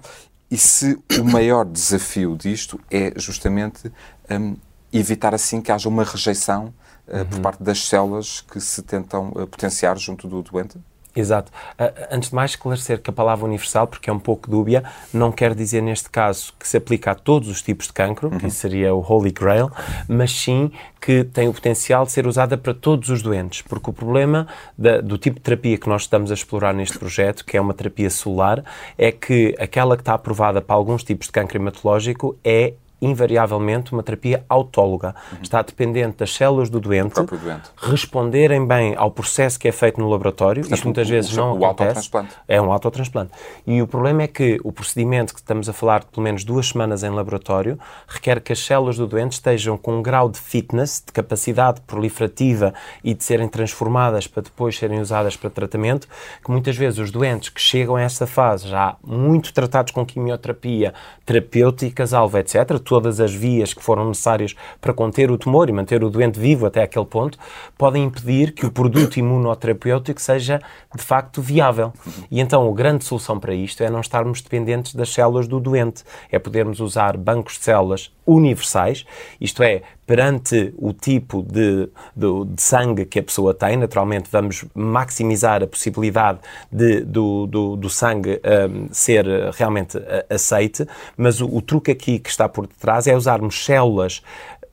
e 0.50 0.58
se 0.58 0.98
o 1.20 1.24
maior 1.26 1.66
desafio 1.66 2.38
disto 2.38 2.80
é 2.90 3.12
justamente 3.18 3.92
um, 4.32 4.56
evitar 4.94 5.36
assim 5.36 5.62
que 5.62 5.70
haja 5.70 5.90
uma 5.90 6.06
rejeição 6.06 6.74
uhum. 7.12 7.26
por 7.26 7.40
parte 7.42 7.64
das 7.64 7.86
células 7.86 8.42
que 8.42 8.60
se 8.60 8.82
tentam 8.82 9.30
uh, 9.30 9.48
potenciar 9.48 9.98
junto 9.98 10.28
do 10.28 10.42
doente? 10.42 10.78
Exato. 11.16 11.52
Uh, 11.74 12.08
antes 12.12 12.30
de 12.30 12.36
mais, 12.36 12.52
esclarecer 12.52 13.02
que 13.02 13.10
a 13.10 13.14
palavra 13.14 13.46
universal, 13.46 13.88
porque 13.88 14.10
é 14.10 14.14
um 14.14 14.20
pouco 14.20 14.50
dúbia, 14.50 14.84
não 15.12 15.32
quer 15.32 15.56
dizer 15.56 15.82
neste 15.82 16.10
caso 16.10 16.54
que 16.58 16.68
se 16.68 16.78
aplica 16.78 17.12
a 17.12 17.16
todos 17.16 17.50
os 17.50 17.62
tipos 17.62 17.88
de 17.88 17.94
cancro, 17.94 18.30
uhum. 18.30 18.38
que 18.38 18.50
seria 18.52 18.94
o 18.94 19.04
Holy 19.06 19.32
Grail, 19.32 19.72
mas 20.08 20.32
sim 20.32 20.72
que 21.02 21.24
tem 21.24 21.48
o 21.48 21.54
potencial 21.54 22.06
de 22.06 22.12
ser 22.12 22.28
usada 22.28 22.58
para 22.58 22.74
todos 22.74 23.10
os 23.10 23.22
doentes, 23.22 23.62
porque 23.64 23.90
o 23.90 23.94
problema 23.94 24.48
da, 24.78 25.02
do 25.02 25.18
tipo 25.18 25.38
de 25.38 25.42
terapia 25.42 25.78
que 25.78 25.90
nós 25.90 26.04
estamos 26.04 26.30
a 26.30 26.34
explorar 26.34 26.74
neste 26.74 27.00
projeto, 27.00 27.44
que 27.44 27.58
é 27.58 27.62
uma 27.62 27.74
terapia 27.74 28.10
solar, 28.10 28.64
é 28.98 29.12
que 29.12 29.56
aquela 29.60 29.96
que 29.96 30.02
está 30.02 30.14
aprovada 30.14 30.62
para 30.62 30.76
alguns 30.76 31.04
tipos 31.04 31.28
de 31.28 31.34
cancro 31.34 31.58
hematológico 31.58 32.38
é 32.44 32.74
invariavelmente 33.02 33.94
uma 33.94 34.04
terapia 34.04 34.44
autóloga. 34.50 35.16
Uhum. 35.32 35.40
Está 35.42 35.62
dependente 35.62 36.18
das 36.18 36.34
células 36.34 36.70
do 36.70 36.80
doente, 36.80 37.22
doente, 37.22 37.70
responderem 37.78 38.66
bem 38.66 38.96
ao 38.96 39.12
processo 39.12 39.60
que 39.60 39.68
é 39.68 39.72
feito 39.72 40.00
no 40.00 40.10
laboratório. 40.10 40.62
Portanto, 40.62 40.78
Isto 40.78 40.86
muitas 40.86 41.08
o, 41.08 41.12
vezes 41.12 41.34
o, 41.34 41.36
não 41.38 41.58
o 41.58 41.66
acontece. 41.66 42.10
É 42.48 42.62
um 42.62 42.72
autotransplante. 42.72 43.32
E 43.66 43.82
o 43.82 43.88
problema 43.88 44.24
é 44.24 44.28
que 44.28 44.60
o 44.64 44.72
procedimento 44.72 45.34
que 45.34 45.40
estamos 45.40 45.70
a 45.70 45.74
falar 45.74 46.02
de 46.02 46.08
pelo 46.08 46.24
menos 46.24 46.44
duas 46.44 46.68
semanas 46.68 47.04
em 47.04 47.10
laboratório 47.10 47.80
requer 48.08 48.42
que 48.42 48.54
as 48.54 48.60
células 48.60 48.98
do 48.98 49.08
doente 49.08 49.34
estejam 49.34 49.78
com 49.78 50.00
um 50.00 50.02
grau 50.02 50.30
de 50.30 50.40
fitness, 50.40 51.04
de 51.06 51.12
capacidade 51.12 51.82
proliferativa 51.82 52.74
e 53.04 53.14
de 53.14 53.24
serem 53.24 53.48
transformadas 53.48 54.28
para 54.28 54.44
depois 54.44 54.78
serem 54.78 55.00
usadas 55.00 55.36
para 55.36 55.50
tratamento, 55.50 56.08
que 56.44 56.52
muitas 56.52 56.76
vezes 56.76 57.00
os 57.00 57.12
doentes 57.12 57.50
que 57.50 57.62
chegam 57.62 57.96
a 57.96 58.02
essa 58.02 58.26
fase 58.26 58.68
já 58.68 58.96
muito 59.04 59.54
tratados 59.54 59.92
com 59.92 60.06
quimioterapia, 60.06 60.94
terapêuticas, 61.26 62.14
alvo, 62.14 62.38
etc., 62.38 62.80
todas 62.90 63.20
as 63.20 63.32
vias 63.32 63.72
que 63.72 63.84
foram 63.84 64.08
necessárias 64.08 64.56
para 64.82 64.92
conter 64.92 65.30
o 65.30 65.38
tumor 65.38 65.70
e 65.70 65.72
manter 65.72 66.04
o 66.04 66.10
doente 66.10 66.40
vivo 66.40 66.66
até 66.66 66.82
aquele 66.82 67.06
ponto, 67.06 67.38
podem 67.78 68.06
impedir 68.06 68.52
que 68.52 68.66
o 68.66 68.72
produto 68.72 69.18
imunoterapêutico 69.18 70.20
seja 70.20 70.60
de 70.96 71.04
facto 71.04 71.40
viável. 71.40 71.94
E 72.32 72.40
então 72.40 72.68
a 72.68 72.74
grande 72.74 73.06
solução 73.06 73.40
para 73.40 73.54
isto 73.54 73.84
é 73.84 73.92
não 73.92 74.02
estarmos 74.02 74.42
dependentes 74.42 74.96
das 74.96 75.10
células 75.10 75.48
do 75.48 75.60
doente, 75.60 76.04
é 76.32 76.40
podermos 76.40 76.80
usar 76.80 77.16
bancos 77.16 77.60
de 77.60 77.64
células 77.66 78.12
universais, 78.26 79.06
isto 79.40 79.62
é, 79.62 79.84
perante 80.10 80.74
o 80.76 80.92
tipo 80.92 81.44
de, 81.44 81.88
de, 82.16 82.46
de, 82.46 82.60
sangue 82.60 83.06
que 83.06 83.20
a 83.20 83.24
pessoa 83.24 83.54
tem, 83.54 83.78
naturalmente 83.78 84.28
vamos 84.32 84.66
maximizar 84.74 85.62
a 85.62 85.68
possibilidade 85.68 86.40
de, 86.72 87.02
do, 87.02 87.46
do, 87.46 87.76
do 87.76 87.90
sangue 87.92 88.42
um, 88.44 88.92
ser 88.92 89.28
realmente 89.54 90.00
aceite, 90.28 90.88
mas 91.16 91.40
o, 91.42 91.46
o 91.56 91.62
truque 91.62 91.92
aqui 91.92 92.18
que 92.18 92.28
está 92.28 92.50
por 92.50 92.66
detrás 92.66 93.06
é 93.06 93.16
usarmos 93.16 93.64
células 93.64 94.24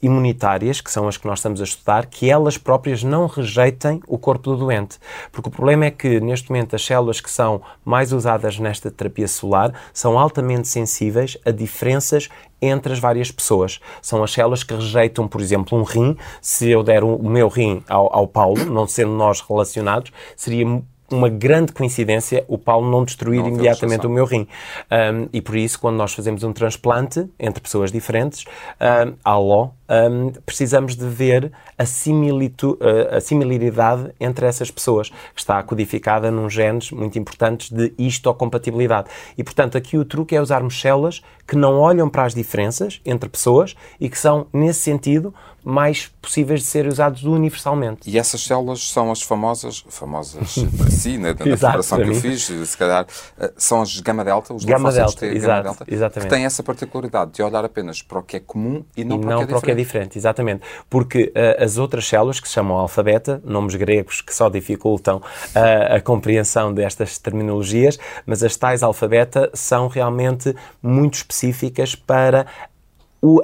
imunitárias, 0.02 0.80
que 0.80 0.90
são 0.90 1.08
as 1.08 1.16
que 1.16 1.26
nós 1.26 1.38
estamos 1.38 1.60
a 1.60 1.64
estudar, 1.64 2.06
que 2.06 2.30
elas 2.30 2.58
próprias 2.58 3.02
não 3.02 3.26
rejeitem 3.26 4.00
o 4.06 4.18
corpo 4.18 4.50
do 4.50 4.56
doente. 4.56 4.98
Porque 5.32 5.48
o 5.48 5.52
problema 5.52 5.86
é 5.86 5.90
que, 5.90 6.20
neste 6.20 6.50
momento, 6.50 6.76
as 6.76 6.84
células 6.84 7.20
que 7.20 7.30
são 7.30 7.62
mais 7.84 8.12
usadas 8.12 8.58
nesta 8.58 8.90
terapia 8.90 9.28
solar 9.28 9.72
são 9.92 10.18
altamente 10.18 10.68
sensíveis 10.68 11.36
a 11.44 11.50
diferenças 11.50 12.28
entre 12.60 12.92
as 12.92 12.98
várias 12.98 13.30
pessoas. 13.30 13.80
São 14.00 14.22
as 14.22 14.32
células 14.32 14.62
que 14.62 14.74
rejeitam, 14.74 15.28
por 15.28 15.40
exemplo, 15.40 15.78
um 15.78 15.82
rim. 15.82 16.16
Se 16.40 16.70
eu 16.70 16.82
der 16.82 17.04
o 17.04 17.22
meu 17.22 17.48
rim 17.48 17.82
ao, 17.88 18.14
ao 18.14 18.26
Paulo, 18.26 18.64
não 18.66 18.86
sendo 18.86 19.12
nós 19.12 19.40
relacionados, 19.40 20.12
seria 20.36 20.82
uma 21.10 21.28
grande 21.28 21.72
coincidência 21.72 22.44
o 22.48 22.58
Paulo 22.58 22.90
não 22.90 23.04
destruir 23.04 23.40
não 23.40 23.48
imediatamente 23.48 24.06
o 24.06 24.10
meu 24.10 24.24
rim. 24.24 24.46
Um, 24.90 25.28
e 25.32 25.40
por 25.40 25.56
isso, 25.56 25.78
quando 25.78 25.96
nós 25.96 26.12
fazemos 26.12 26.42
um 26.42 26.52
transplante 26.52 27.28
entre 27.38 27.60
pessoas 27.60 27.92
diferentes, 27.92 28.44
um, 28.80 29.70
um, 29.88 30.32
precisamos 30.44 30.96
de 30.96 31.06
ver 31.06 31.52
a, 31.78 31.86
similitu, 31.86 32.78
a 33.10 33.20
similaridade 33.20 34.12
entre 34.18 34.46
essas 34.46 34.70
pessoas, 34.70 35.10
que 35.10 35.40
está 35.40 35.62
codificada 35.62 36.30
num 36.30 36.50
genes 36.50 36.90
muito 36.90 37.18
importantes 37.18 37.70
de 37.70 37.92
histocompatibilidade. 37.98 39.08
E, 39.38 39.44
portanto, 39.44 39.78
aqui 39.78 39.96
o 39.96 40.04
truque 40.04 40.34
é 40.34 40.40
usarmos 40.40 40.80
células 40.80 41.22
que 41.46 41.56
não 41.56 41.78
olham 41.78 42.08
para 42.08 42.24
as 42.24 42.34
diferenças 42.34 43.00
entre 43.04 43.28
pessoas 43.28 43.76
e 44.00 44.08
que 44.08 44.18
são, 44.18 44.46
nesse 44.52 44.80
sentido, 44.80 45.32
mais 45.66 46.06
possíveis 46.22 46.60
de 46.60 46.66
ser 46.68 46.86
usados 46.86 47.24
universalmente. 47.24 48.08
E 48.08 48.16
essas 48.16 48.40
células 48.40 48.88
são 48.88 49.10
as 49.10 49.20
famosas, 49.20 49.84
famosas 49.88 50.54
para 50.78 50.90
si, 50.92 51.18
na, 51.18 51.30
na 51.30 51.34
preparação 51.34 51.98
que 51.98 52.08
eu 52.08 52.14
fiz, 52.14 52.44
se 52.44 52.78
calhar, 52.78 53.04
eh, 53.36 53.52
são 53.56 53.82
as 53.82 53.98
gama-delta, 53.98 54.54
os 54.54 54.64
gama-delta, 54.64 55.26
gama-delta, 55.26 56.20
que 56.20 56.26
têm 56.28 56.44
essa 56.44 56.62
particularidade 56.62 57.32
de 57.32 57.42
olhar 57.42 57.64
apenas 57.64 58.00
para 58.00 58.20
o 58.20 58.22
que 58.22 58.36
é 58.36 58.40
comum 58.40 58.84
e 58.96 59.02
não, 59.02 59.16
e 59.16 59.20
para, 59.20 59.30
não 59.30 59.36
o 59.36 59.38
que 59.40 59.44
é, 59.44 59.46
para 59.48 59.58
o 59.58 59.62
que 59.62 59.70
é 59.72 59.74
diferente. 59.74 60.16
Exatamente. 60.16 60.62
Porque 60.88 61.32
uh, 61.34 61.64
as 61.64 61.78
outras 61.78 62.06
células, 62.06 62.38
que 62.38 62.46
se 62.46 62.54
chamam 62.54 62.76
alfabeta, 62.76 63.42
nomes 63.44 63.74
gregos 63.74 64.20
que 64.20 64.32
só 64.32 64.48
dificultam 64.48 65.16
uh, 65.16 65.96
a 65.96 66.00
compreensão 66.00 66.72
destas 66.72 67.18
terminologias, 67.18 67.98
mas 68.24 68.44
as 68.44 68.54
tais 68.54 68.84
alfabeta 68.84 69.50
são 69.52 69.88
realmente 69.88 70.54
muito 70.80 71.14
específicas 71.14 71.96
para 71.96 72.46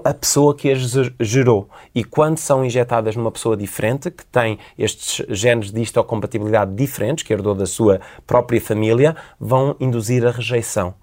a 0.04 0.14
pessoa 0.14 0.54
que 0.54 0.70
as 0.70 0.80
gerou. 1.20 1.68
E 1.94 2.04
quando 2.04 2.38
são 2.38 2.64
injetadas 2.64 3.16
numa 3.16 3.30
pessoa 3.30 3.56
diferente, 3.56 4.10
que 4.10 4.24
tem 4.26 4.58
estes 4.78 5.24
genes 5.28 5.70
de 5.70 5.80
histocompatibilidade 5.80 6.74
diferentes, 6.74 7.24
que 7.24 7.32
herdou 7.32 7.54
da 7.54 7.66
sua 7.66 8.00
própria 8.26 8.60
família, 8.60 9.16
vão 9.38 9.76
induzir 9.80 10.26
a 10.26 10.30
rejeição. 10.30 10.94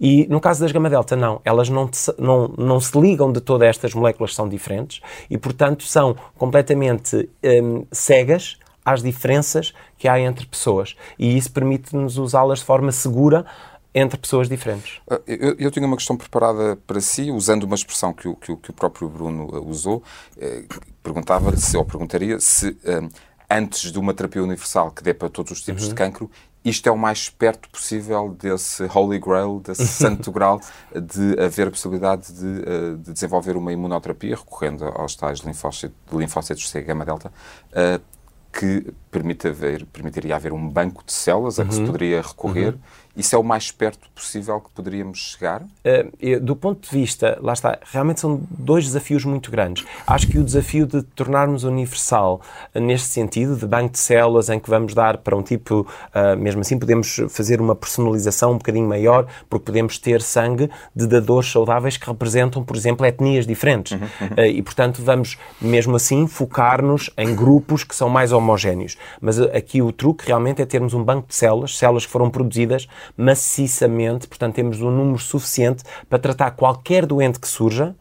E 0.00 0.26
no 0.28 0.40
caso 0.40 0.60
das 0.60 0.72
gama-delta, 0.72 1.16
não. 1.16 1.40
Elas 1.44 1.68
não, 1.68 1.90
não, 2.18 2.48
não 2.56 2.80
se 2.80 2.98
ligam 2.98 3.32
de 3.32 3.40
todas 3.40 3.68
estas 3.68 3.94
moléculas, 3.94 4.34
são 4.34 4.48
diferentes 4.48 5.00
e, 5.28 5.36
portanto, 5.36 5.84
são 5.84 6.16
completamente 6.36 7.28
hum, 7.42 7.84
cegas 7.90 8.58
às 8.84 9.02
diferenças 9.02 9.72
que 9.96 10.06
há 10.06 10.20
entre 10.20 10.46
pessoas. 10.46 10.94
E 11.18 11.36
isso 11.36 11.50
permite-nos 11.50 12.18
usá-las 12.18 12.58
de 12.58 12.66
forma 12.66 12.92
segura 12.92 13.44
entre 13.94 14.18
pessoas 14.18 14.48
diferentes. 14.48 15.00
Ah, 15.08 15.20
eu, 15.26 15.54
eu, 15.56 15.70
tinha 15.70 15.86
uma 15.86 15.96
questão 15.96 16.16
preparada 16.16 16.76
para 16.86 17.00
si, 17.00 17.30
usando 17.30 17.62
uma 17.62 17.76
expressão 17.76 18.12
que 18.12 18.26
o, 18.26 18.34
que 18.34 18.50
o, 18.50 18.56
que 18.56 18.70
o 18.70 18.72
próprio 18.72 19.08
Bruno 19.08 19.48
ah, 19.52 19.60
usou. 19.60 20.02
Eh, 20.36 20.64
perguntava-lhe, 21.02 21.56
se, 21.56 21.76
ou 21.76 21.84
perguntaria, 21.84 22.40
se 22.40 22.76
um, 22.84 23.08
antes 23.48 23.92
de 23.92 23.98
uma 23.98 24.12
terapia 24.12 24.42
universal 24.42 24.90
que 24.90 25.02
dê 25.02 25.14
para 25.14 25.28
todos 25.28 25.52
os 25.52 25.60
tipos 25.62 25.84
uhum. 25.84 25.88
de 25.90 25.94
cancro, 25.94 26.30
isto 26.64 26.88
é 26.88 26.92
o 26.92 26.96
mais 26.96 27.28
perto 27.28 27.68
possível 27.68 28.34
desse 28.40 28.84
Holy 28.92 29.18
Grail, 29.18 29.60
desse 29.60 29.86
santo 29.86 30.32
grau, 30.32 30.60
de 30.92 31.38
haver 31.38 31.68
a 31.68 31.70
possibilidade 31.70 32.32
de, 32.32 32.96
de, 32.96 33.12
desenvolver 33.12 33.56
uma 33.56 33.72
imunoterapia 33.72 34.34
recorrendo 34.34 34.84
aos 34.86 35.14
tais 35.14 35.40
linfócitos, 35.40 35.94
linfócitos 36.10 36.68
C 36.70 36.80
gama-delta, 36.80 37.30
uh, 37.70 38.02
que 38.50 38.92
permite 39.10 39.48
haver, 39.48 39.84
permitiria 39.86 40.36
haver 40.36 40.52
um 40.52 40.68
banco 40.68 41.04
de 41.04 41.12
células 41.12 41.60
a 41.60 41.64
que 41.64 41.74
se 41.74 41.80
uhum. 41.80 41.86
poderia 41.86 42.22
recorrer. 42.22 42.74
Uhum. 42.74 42.80
Isso 43.16 43.34
é 43.36 43.38
o 43.38 43.44
mais 43.44 43.70
perto 43.70 44.08
possível 44.14 44.60
que 44.60 44.70
poderíamos 44.70 45.18
chegar? 45.18 45.62
Uh, 45.62 46.40
do 46.40 46.56
ponto 46.56 46.88
de 46.88 46.96
vista, 46.96 47.38
lá 47.40 47.52
está, 47.52 47.78
realmente 47.92 48.20
são 48.20 48.42
dois 48.50 48.84
desafios 48.84 49.24
muito 49.24 49.50
grandes. 49.50 49.84
Acho 50.06 50.26
que 50.26 50.38
o 50.38 50.42
desafio 50.42 50.84
de 50.84 51.02
tornarmos 51.02 51.62
universal 51.62 52.40
uh, 52.74 52.80
neste 52.80 53.08
sentido, 53.08 53.56
de 53.56 53.66
banco 53.66 53.92
de 53.92 53.98
células 53.98 54.48
em 54.48 54.58
que 54.58 54.68
vamos 54.68 54.94
dar 54.94 55.18
para 55.18 55.36
um 55.36 55.42
tipo, 55.42 55.82
uh, 55.82 56.36
mesmo 56.36 56.60
assim 56.60 56.78
podemos 56.78 57.20
fazer 57.28 57.60
uma 57.60 57.76
personalização 57.76 58.52
um 58.52 58.58
bocadinho 58.58 58.88
maior, 58.88 59.26
porque 59.48 59.66
podemos 59.66 59.96
ter 59.98 60.20
sangue 60.20 60.68
de 60.94 61.06
dadores 61.06 61.50
saudáveis 61.50 61.96
que 61.96 62.06
representam, 62.06 62.64
por 62.64 62.76
exemplo, 62.76 63.06
etnias 63.06 63.46
diferentes. 63.46 63.92
Uhum, 63.92 63.98
uhum. 64.00 64.44
e, 64.44 64.62
portanto, 64.62 65.02
vamos, 65.02 65.38
mesmo 65.60 65.94
assim, 65.94 66.26
focar-nos 66.26 67.10
em 67.16 67.34
grupos 67.34 67.84
que 67.84 67.94
são 67.94 68.08
mais 68.08 68.32
homogéneos. 68.32 68.96
Mas 69.20 69.40
aqui 69.40 69.80
o 69.80 69.92
truque 69.92 70.26
realmente 70.26 70.60
é 70.60 70.66
termos 70.66 70.94
um 70.94 71.02
banco 71.02 71.28
de 71.28 71.34
células, 71.34 71.76
células 71.76 72.06
que 72.06 72.12
foram 72.12 72.28
produzidas 72.28 72.88
maciçamente, 73.16 74.26
portanto, 74.26 74.54
temos 74.54 74.80
um 74.80 74.90
número 74.90 75.18
suficiente 75.18 75.82
para 76.08 76.18
tratar 76.18 76.50
qualquer 76.52 77.06
doente 77.06 77.38
que 77.40 77.48
surja, 77.48 77.94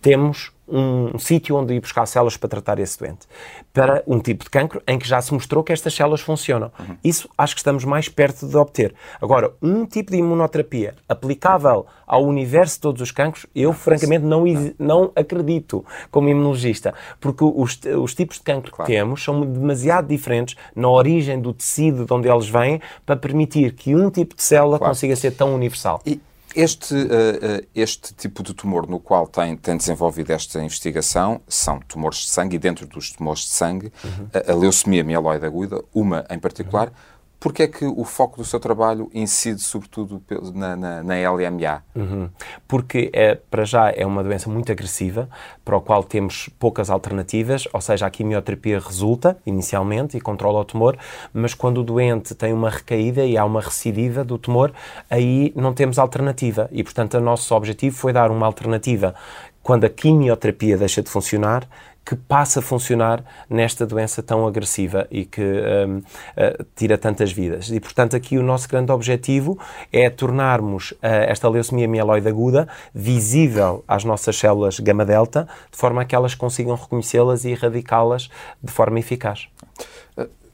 temos 0.00 0.55
um 0.68 1.18
sítio 1.18 1.56
onde 1.56 1.74
ir 1.74 1.80
buscar 1.80 2.06
células 2.06 2.36
para 2.36 2.48
tratar 2.48 2.78
esse 2.78 2.98
doente. 2.98 3.26
Para 3.72 4.02
um 4.06 4.18
tipo 4.18 4.44
de 4.44 4.50
cancro 4.50 4.82
em 4.86 4.98
que 4.98 5.06
já 5.06 5.20
se 5.20 5.32
mostrou 5.32 5.62
que 5.62 5.72
estas 5.72 5.94
células 5.94 6.20
funcionam. 6.20 6.72
Uhum. 6.78 6.96
Isso 7.04 7.28
acho 7.36 7.54
que 7.54 7.60
estamos 7.60 7.84
mais 7.84 8.08
perto 8.08 8.46
de 8.46 8.56
obter. 8.56 8.94
Agora, 9.20 9.52
um 9.62 9.86
tipo 9.86 10.10
de 10.10 10.18
imunoterapia 10.18 10.94
aplicável 11.08 11.86
ao 12.06 12.24
universo 12.24 12.76
de 12.76 12.80
todos 12.80 13.02
os 13.02 13.10
cancros, 13.10 13.46
eu 13.54 13.72
francamente 13.72 14.24
não, 14.24 14.44
não 14.78 15.12
acredito 15.14 15.84
como 16.10 16.28
imunologista, 16.28 16.94
porque 17.20 17.44
os, 17.44 17.78
os 18.00 18.14
tipos 18.14 18.36
de 18.36 18.42
cancro 18.42 18.72
claro. 18.72 18.90
que 18.90 18.96
temos 18.96 19.22
são 19.22 19.40
demasiado 19.40 20.08
diferentes 20.08 20.56
na 20.74 20.88
origem 20.88 21.40
do 21.40 21.52
tecido 21.52 22.04
de 22.04 22.12
onde 22.12 22.28
eles 22.28 22.48
vêm 22.48 22.80
para 23.04 23.16
permitir 23.16 23.72
que 23.72 23.94
um 23.94 24.10
tipo 24.10 24.34
de 24.34 24.42
célula 24.42 24.78
claro. 24.78 24.92
consiga 24.92 25.16
ser 25.16 25.32
tão 25.32 25.54
universal. 25.54 26.00
E 26.06 26.20
este, 26.56 26.94
uh, 26.94 27.66
este 27.74 28.14
tipo 28.14 28.42
de 28.42 28.54
tumor 28.54 28.88
no 28.88 28.98
qual 28.98 29.26
tem, 29.26 29.56
tem 29.56 29.76
desenvolvido 29.76 30.30
esta 30.30 30.62
investigação 30.62 31.40
são 31.46 31.78
tumores 31.80 32.18
de 32.18 32.28
sangue, 32.28 32.56
e 32.56 32.58
dentro 32.58 32.86
dos 32.86 33.12
tumores 33.12 33.42
de 33.42 33.50
sangue, 33.50 33.92
uhum. 34.02 34.28
a, 34.32 34.52
a 34.52 34.54
leucemia 34.54 35.04
mieloide 35.04 35.44
aguda, 35.44 35.84
uma 35.94 36.24
em 36.30 36.38
particular, 36.38 36.88
uhum 36.88 37.15
porque 37.38 37.64
é 37.64 37.68
que 37.68 37.84
o 37.84 38.04
foco 38.04 38.38
do 38.38 38.44
seu 38.44 38.58
trabalho 38.58 39.10
incide 39.12 39.60
sobretudo 39.60 40.22
na, 40.54 40.74
na, 40.76 41.02
na 41.02 41.30
LMA? 41.30 41.82
Uhum. 41.94 42.28
Porque, 42.66 43.10
é, 43.12 43.34
para 43.34 43.64
já, 43.64 43.90
é 43.90 44.06
uma 44.06 44.22
doença 44.22 44.48
muito 44.48 44.72
agressiva, 44.72 45.28
para 45.64 45.76
o 45.76 45.80
qual 45.80 46.02
temos 46.02 46.48
poucas 46.58 46.90
alternativas, 46.90 47.68
ou 47.72 47.80
seja, 47.80 48.06
a 48.06 48.10
quimioterapia 48.10 48.80
resulta 48.80 49.36
inicialmente 49.44 50.16
e 50.16 50.20
controla 50.20 50.60
o 50.60 50.64
tumor, 50.64 50.96
mas 51.32 51.54
quando 51.54 51.78
o 51.78 51.84
doente 51.84 52.34
tem 52.34 52.52
uma 52.52 52.70
recaída 52.70 53.24
e 53.24 53.36
há 53.36 53.44
uma 53.44 53.60
recidiva 53.60 54.24
do 54.24 54.38
tumor, 54.38 54.72
aí 55.10 55.52
não 55.54 55.74
temos 55.74 55.98
alternativa. 55.98 56.68
E, 56.72 56.82
portanto, 56.82 57.18
o 57.18 57.20
nosso 57.20 57.54
objetivo 57.54 57.96
foi 57.96 58.12
dar 58.12 58.30
uma 58.30 58.46
alternativa 58.46 59.14
quando 59.62 59.84
a 59.84 59.90
quimioterapia 59.90 60.78
deixa 60.78 61.02
de 61.02 61.10
funcionar 61.10 61.68
que 62.06 62.14
passa 62.14 62.60
a 62.60 62.62
funcionar 62.62 63.24
nesta 63.50 63.84
doença 63.84 64.22
tão 64.22 64.46
agressiva 64.46 65.08
e 65.10 65.24
que 65.24 65.42
um, 65.42 65.98
uh, 65.98 66.64
tira 66.76 66.96
tantas 66.96 67.32
vidas. 67.32 67.68
E, 67.68 67.80
portanto, 67.80 68.14
aqui 68.14 68.38
o 68.38 68.42
nosso 68.44 68.68
grande 68.68 68.92
objetivo 68.92 69.58
é 69.92 70.08
tornarmos 70.08 70.92
uh, 70.92 70.98
esta 71.02 71.48
leucemia 71.48 71.88
mieloide 71.88 72.28
aguda 72.28 72.68
visível 72.94 73.84
às 73.88 74.04
nossas 74.04 74.36
células 74.36 74.78
gama-delta, 74.78 75.48
de 75.68 75.76
forma 75.76 76.02
a 76.02 76.04
que 76.04 76.14
elas 76.14 76.36
consigam 76.36 76.76
reconhecê-las 76.76 77.44
e 77.44 77.50
erradicá-las 77.50 78.30
de 78.62 78.70
forma 78.70 79.00
eficaz. 79.00 79.48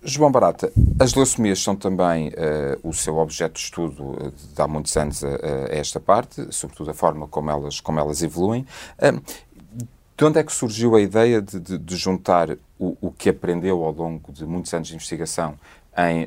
João 0.05 0.33
Barata, 0.33 0.73
as 0.99 1.15
leucemias 1.15 1.63
são 1.63 1.77
também 1.77 2.31
uh, 2.31 2.33
o 2.83 2.93
seu 2.93 3.19
objeto 3.19 3.55
de 3.55 3.61
estudo 3.61 4.03
uh, 4.03 4.33
de 4.53 4.61
há 4.61 4.67
muitos 4.67 4.97
anos 4.97 5.23
a, 5.23 5.29
a, 5.29 5.31
esta 5.71 6.01
parte, 6.01 6.45
sobretudo 6.51 6.91
a 6.91 6.95
forma 6.95 7.29
como 7.29 7.49
elas, 7.49 7.79
como 7.79 8.01
elas 8.01 8.21
evoluem. 8.21 8.67
Uh, 8.99 9.23
de 10.17 10.25
onde 10.25 10.39
é 10.39 10.43
que 10.43 10.53
surgiu 10.53 10.95
a 10.95 11.01
ideia 11.01 11.41
de, 11.41 11.59
de, 11.59 11.79
de 11.79 11.97
juntar 11.97 12.51
o, 12.79 12.97
o, 13.01 13.11
que 13.11 13.29
aprendeu 13.31 13.85
ao 13.85 13.93
longo 13.93 14.33
de 14.33 14.45
muitos 14.45 14.73
anos 14.75 14.89
de 14.89 14.95
investigação 14.95 15.55
em, 15.97 16.27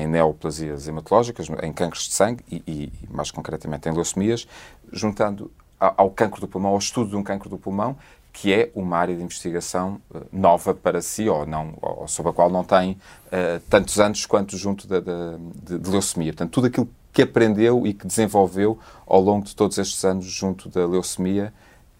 em 0.00 0.06
neoplasias 0.06 0.88
hematológicas, 0.88 1.48
em 1.62 1.72
cancros 1.72 2.04
de 2.04 2.14
sangue 2.14 2.44
e, 2.50 2.62
e, 2.66 2.92
mais 3.10 3.30
concretamente 3.30 3.88
em 3.88 3.92
leucemias, 3.92 4.46
juntando 4.92 5.50
ao, 5.78 6.10
cancro 6.10 6.40
do 6.40 6.48
pulmão, 6.48 6.72
ao 6.72 6.78
estudo 6.78 7.10
de 7.10 7.16
um 7.16 7.22
cancro 7.22 7.48
do 7.48 7.58
pulmão 7.58 7.96
que 8.36 8.52
é 8.52 8.70
uma 8.74 8.98
área 8.98 9.16
de 9.16 9.22
investigação 9.22 9.98
uh, 10.14 10.20
nova 10.30 10.74
para 10.74 11.00
si, 11.00 11.26
ou, 11.26 11.46
não, 11.46 11.72
ou 11.80 12.06
sobre 12.06 12.30
a 12.30 12.34
qual 12.34 12.50
não 12.50 12.62
tem 12.62 12.92
uh, 12.92 13.60
tantos 13.70 13.98
anos 13.98 14.26
quanto 14.26 14.58
junto 14.58 14.86
da, 14.86 15.00
da, 15.00 15.38
de, 15.64 15.78
de, 15.78 15.90
leucemia. 15.90 16.34
Portanto, 16.34 16.50
tudo 16.50 16.66
aquilo 16.66 16.86
que 17.14 17.22
aprendeu 17.22 17.86
e 17.86 17.94
que 17.94 18.06
desenvolveu 18.06 18.78
ao 19.06 19.22
longo 19.22 19.46
de 19.46 19.56
todos 19.56 19.78
estes 19.78 20.04
anos 20.04 20.26
junto 20.26 20.68
da 20.68 20.86
leucemia 20.86 21.50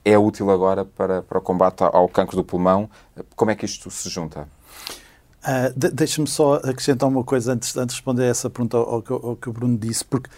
é 0.07 0.17
útil 0.17 0.53
agora 0.53 0.85
para, 0.85 1.21
para 1.21 1.39
o 1.39 1.41
combate 1.43 1.83
ao 1.83 2.09
cancro 2.09 2.37
do 2.37 2.45
pulmão. 2.45 2.89
Como 3.35 3.51
é 3.51 3.57
que 3.57 3.65
isto 3.65 3.91
se 3.91 4.09
junta? 4.09 4.49
Uh, 5.43 5.77
de, 5.77 5.91
Deixa-me 5.91 6.29
só 6.29 6.55
acrescentar 6.55 7.09
uma 7.09 7.25
coisa 7.25 7.53
antes, 7.53 7.77
antes 7.77 7.95
de 7.95 7.99
responder 7.99 8.23
a 8.23 8.27
essa 8.27 8.49
pergunta 8.49 8.77
ao, 8.77 9.03
ao, 9.09 9.27
ao 9.31 9.37
que 9.37 9.49
o 9.49 9.53
Bruno 9.53 9.77
disse, 9.77 10.05
porque 10.05 10.31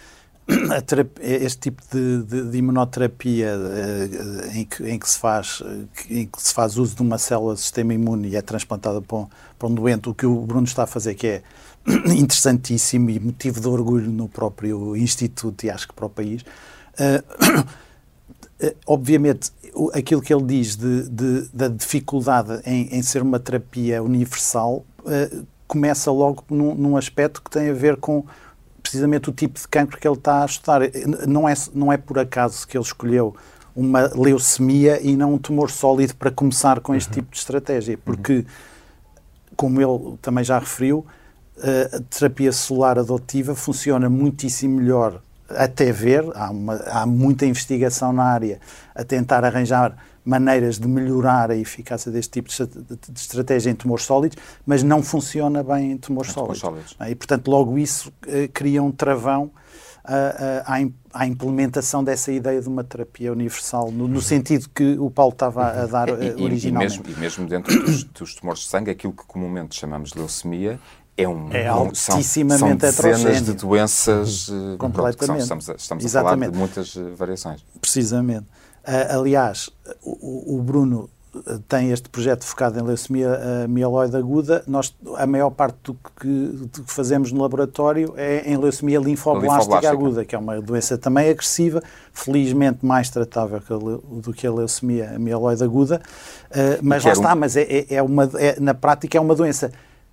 terapia, 0.87 1.23
este 1.23 1.59
tipo 1.59 1.83
de, 1.91 2.23
de, 2.23 2.49
de 2.49 2.57
imunoterapia 2.57 3.55
uh, 3.55 4.57
em, 4.57 4.65
que, 4.65 4.83
em, 4.89 4.97
que 4.97 5.07
se 5.07 5.19
faz, 5.19 5.61
em 6.09 6.25
que 6.25 6.41
se 6.41 6.51
faz 6.51 6.75
uso 6.75 6.95
de 6.95 7.03
uma 7.03 7.19
célula 7.19 7.53
do 7.53 7.59
sistema 7.59 7.93
imune 7.93 8.29
e 8.29 8.35
é 8.35 8.41
transplantada 8.41 8.99
para 9.03 9.17
um, 9.17 9.27
para 9.59 9.67
um 9.67 9.75
doente, 9.75 10.09
o 10.09 10.15
que 10.15 10.25
o 10.25 10.41
Bruno 10.47 10.65
está 10.65 10.81
a 10.83 10.87
fazer, 10.87 11.13
que 11.13 11.27
é 11.27 11.43
interessantíssimo 12.17 13.11
e 13.11 13.19
motivo 13.19 13.61
de 13.61 13.67
orgulho 13.67 14.09
no 14.09 14.27
próprio 14.27 14.97
Instituto 14.97 15.63
e 15.63 15.69
acho 15.69 15.87
que 15.87 15.93
para 15.93 16.07
o 16.07 16.09
país. 16.09 16.41
Uh, 16.41 17.69
obviamente, 18.85 19.51
aquilo 19.93 20.21
que 20.21 20.33
ele 20.33 20.43
diz 20.43 20.75
de, 20.75 21.09
de, 21.09 21.49
da 21.53 21.67
dificuldade 21.67 22.61
em, 22.65 22.95
em, 22.95 23.01
ser 23.01 23.21
uma 23.21 23.39
terapia 23.39 24.03
universal 24.03 24.85
uh, 24.99 25.47
começa 25.67 26.11
logo 26.11 26.43
num, 26.49 26.75
num 26.75 26.97
aspecto 26.97 27.41
que 27.41 27.49
tem 27.49 27.69
a 27.69 27.73
ver 27.73 27.95
com 27.97 28.25
precisamente 28.81 29.29
o 29.29 29.33
tipo 29.33 29.59
de 29.59 29.67
cancro 29.67 29.99
que 29.99 30.07
ele 30.07 30.17
está 30.17 30.41
a 30.41 30.45
estudar. 30.45 30.81
Não 31.27 31.47
é, 31.47 31.53
não 31.73 31.93
é 31.93 31.97
por 31.97 32.17
acaso 32.19 32.67
que 32.67 32.75
ele 32.77 32.83
escolheu 32.83 33.35
uma 33.75 34.11
leucemia 34.13 34.99
e 35.01 35.15
não 35.15 35.35
um 35.35 35.37
tumor 35.37 35.69
sólido 35.69 36.15
para 36.15 36.31
começar 36.31 36.79
com 36.79 36.95
este 36.95 37.09
uhum. 37.09 37.13
tipo 37.13 37.31
de 37.31 37.37
estratégia, 37.37 37.95
uhum. 37.95 38.01
porque, 38.03 38.45
como 39.55 39.79
ele 39.79 40.17
também 40.21 40.43
já 40.43 40.57
referiu, 40.57 41.05
a 41.93 41.99
terapia 42.09 42.51
celular 42.51 42.97
adotiva 42.97 43.53
funciona 43.53 44.09
muitíssimo 44.09 44.77
melhor 44.77 45.21
até 45.51 45.91
ver, 45.91 46.25
há, 46.35 46.49
uma, 46.49 46.75
há 46.75 47.05
muita 47.05 47.45
investigação 47.45 48.13
na 48.13 48.23
área 48.23 48.59
a 48.95 49.03
tentar 49.03 49.43
arranjar 49.43 49.95
maneiras 50.23 50.77
de 50.77 50.87
melhorar 50.87 51.49
a 51.49 51.55
eficácia 51.55 52.11
deste 52.11 52.31
tipo 52.31 52.49
de 52.49 53.19
estratégia 53.19 53.71
em 53.71 53.75
tumores 53.75 54.05
sólidos, 54.05 54.37
mas 54.65 54.83
não 54.83 55.01
funciona 55.01 55.63
bem 55.63 55.93
em 55.93 55.97
tumores, 55.97 56.31
sólidos. 56.31 56.59
sólidos. 56.59 56.95
E, 57.07 57.15
portanto, 57.15 57.47
logo 57.49 57.77
isso 57.77 58.09
uh, 58.27 58.49
cria 58.53 58.83
um 58.83 58.91
travão 58.91 59.51
uh, 60.05 60.81
uh, 60.81 60.93
à, 61.13 61.25
implementação 61.25 62.03
dessa 62.03 62.31
ideia 62.31 62.61
de 62.61 62.67
uma 62.67 62.83
terapia 62.83 63.31
universal, 63.31 63.91
no, 63.91 64.07
no 64.07 64.21
sentido 64.21 64.69
que 64.69 64.97
o 64.99 65.09
Paulo 65.09 65.33
estava 65.33 65.65
a 65.65 65.85
dar 65.85 66.09
uh, 66.09 66.21
e, 66.21 66.43
originalmente. 66.43 66.95
E 66.95 67.07
mesmo, 67.07 67.17
e 67.17 67.19
mesmo 67.19 67.47
dentro 67.47 67.79
dos, 67.83 68.03
dos, 68.03 68.35
tumores 68.35 68.61
de 68.61 68.67
sangue, 68.67 68.91
aquilo 68.91 69.13
que 69.13 69.25
comumente 69.25 69.75
chamamos 69.75 70.11
de 70.11 70.19
leucemia 70.19 70.79
é 71.23 71.27
um 71.27 71.51
é 71.51 71.67
altissimamente 71.67 72.59
são, 72.59 72.91
são 72.91 73.11
dezenas 73.11 73.41
de 73.43 73.53
doenças 73.53 74.51
completamente. 74.77 75.17
Pronto, 75.25 75.41
estamos, 75.41 75.69
estamos 75.69 76.15
a 76.15 76.23
falar 76.23 76.49
de 76.49 76.57
muitas 76.57 76.95
variações. 77.15 77.63
Precisamente. 77.79 78.45
Uh, 78.87 79.19
aliás, 79.19 79.69
o, 80.01 80.55
o, 80.55 80.61
Bruno 80.63 81.09
tem 81.67 81.91
este 81.91 82.09
projeto 82.09 82.43
focado 82.43 82.79
em 82.79 82.81
leucemia 82.81 83.67
mieloide 83.67 84.15
aguda. 84.17 84.63
Nós, 84.65 84.95
a 85.15 85.27
maior 85.27 85.51
parte 85.51 85.77
do 85.83 85.93
que, 85.93 86.27
do 86.27 86.83
que, 86.83 86.91
fazemos 86.91 87.31
no 87.31 87.41
laboratório 87.41 88.13
é 88.17 88.49
em 88.51 88.57
leucemia 88.57 88.99
linfoblástica, 88.99 89.57
linfoblástica, 89.57 89.91
aguda, 89.91 90.25
que 90.25 90.35
é 90.35 90.39
uma 90.39 90.59
doença 90.59 90.97
também 90.97 91.29
agressiva, 91.29 91.83
felizmente 92.11 92.83
mais 92.83 93.09
tratável 93.09 93.61
que 93.61 93.71
a, 93.71 93.77
do 93.77 94.33
que 94.33 94.47
a 94.47 94.51
leucemia 94.51 95.19
mieloide 95.19 95.63
aguda. 95.63 96.01
Uh, 96.49 96.79
mas 96.81 97.03
lá 97.03 97.11
está, 97.11 97.33
um... 97.33 97.39
mas 97.39 97.55
é, 97.55 97.61
é, 97.61 97.85
é 97.95 98.01
uma, 98.01 98.29
é, 98.35 98.59
na 98.59 98.73
prática 98.73 99.17
é 99.17 99.21
uma 99.21 99.35
doença 99.35 99.71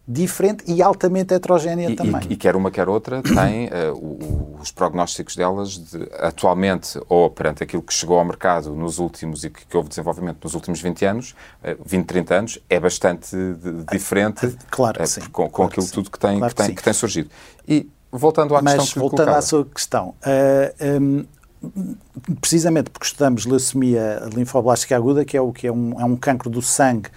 diferente 0.08 0.62
e 0.68 0.80
altamente 0.80 1.34
heterogénea 1.34 1.90
e, 1.90 1.96
também. 1.96 2.20
E, 2.28 2.34
e, 2.34 2.36
quer 2.36 2.54
uma 2.54 2.70
quer 2.70 2.88
outra 2.88 3.20
tem 3.24 3.66
uh, 3.66 3.92
o, 3.94 4.56
os 4.60 4.70
prognósticos 4.70 5.34
delas 5.34 5.78
de, 5.78 6.08
atualmente 6.18 7.00
ou 7.08 7.28
perante 7.28 7.64
aquilo 7.64 7.82
que 7.82 7.92
chegou 7.92 8.18
ao 8.18 8.24
mercado 8.24 8.72
nos 8.74 8.98
últimos 8.98 9.42
e 9.42 9.50
que, 9.50 9.66
que 9.66 9.76
houve 9.76 9.88
desenvolvimento 9.88 10.38
nos 10.44 10.54
últimos 10.54 10.80
20 10.80 11.04
anos, 11.04 11.34
uh, 11.64 11.82
20, 11.84 12.06
30 12.06 12.34
anos, 12.34 12.58
é 12.70 12.78
bastante 12.78 13.34
de, 13.34 13.84
diferente 13.90 14.56
claro 14.70 15.02
uh, 15.02 15.30
com, 15.30 15.44
com 15.44 15.50
claro 15.50 15.70
aquilo 15.70 15.86
que 15.86 15.92
tudo 15.92 16.10
que 16.10 16.18
tem, 16.18 16.38
claro 16.38 16.54
que, 16.54 16.62
tem, 16.62 16.66
que, 16.68 16.76
que, 16.76 16.82
tem 16.84 16.92
surgido. 16.92 17.28
E 17.66 17.90
voltando 18.12 18.54
à 18.54 18.62
Mas, 18.62 18.74
questão 18.74 18.92
que 18.92 18.98
voltando 19.00 19.30
à 19.30 19.42
sua 19.42 19.64
questão, 19.64 20.10
uh, 20.10 21.00
um, 21.00 21.26
precisamente 22.40 22.90
porque 22.90 23.06
estudamos 23.06 23.44
leucemia 23.44 24.22
linfoblástica 24.32 24.94
aguda, 24.94 25.24
que 25.24 25.36
é, 25.36 25.40
o, 25.40 25.52
que 25.52 25.66
é, 25.66 25.72
um, 25.72 26.00
é 26.00 26.04
um 26.04 26.14
cancro 26.14 26.48
do 26.48 26.62
sangue 26.62 27.08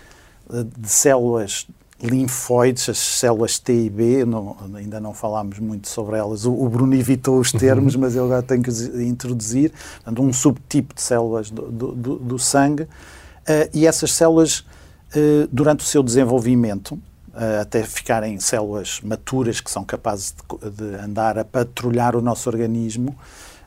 de 0.76 0.90
células 0.90 1.68
linfóides, 2.02 2.88
as 2.90 2.98
células 2.98 3.60
T 3.60 3.74
e 3.74 3.90
B, 3.90 4.26
não, 4.26 4.56
ainda 4.76 5.00
não 5.00 5.14
falámos 5.14 5.60
muito 5.60 5.88
sobre 5.88 6.18
elas. 6.18 6.46
O, 6.46 6.54
o 6.54 6.70
Bruno 6.70 6.96
evitou 6.96 7.40
os 7.40 7.52
termos, 7.52 7.96
mas 7.96 8.16
eu 8.16 8.26
agora 8.26 8.42
tenho 8.42 8.64
que 8.64 8.72
introduzir. 9.04 9.72
Portanto, 9.96 10.22
um 10.22 10.32
subtipo 10.32 10.96
de 10.96 11.02
células 11.02 11.52
do, 11.52 11.70
do, 11.70 12.16
do 12.16 12.40
sangue. 12.40 12.84
Uh, 12.84 13.70
e 13.74 13.86
essas 13.86 14.12
células, 14.14 14.60
uh, 14.60 15.48
durante 15.52 15.82
o 15.82 15.84
seu 15.84 16.02
desenvolvimento, 16.02 16.92
uh, 16.94 17.62
até 17.62 17.84
ficarem 17.84 18.40
células 18.40 19.02
maturas 19.04 19.60
que 19.60 19.70
são 19.70 19.84
capazes 19.84 20.34
de, 20.34 20.70
de 20.72 20.96
andar 20.96 21.38
a 21.38 21.44
patrulhar 21.44 22.16
o 22.16 22.22
nosso 22.22 22.50
organismo, 22.50 23.18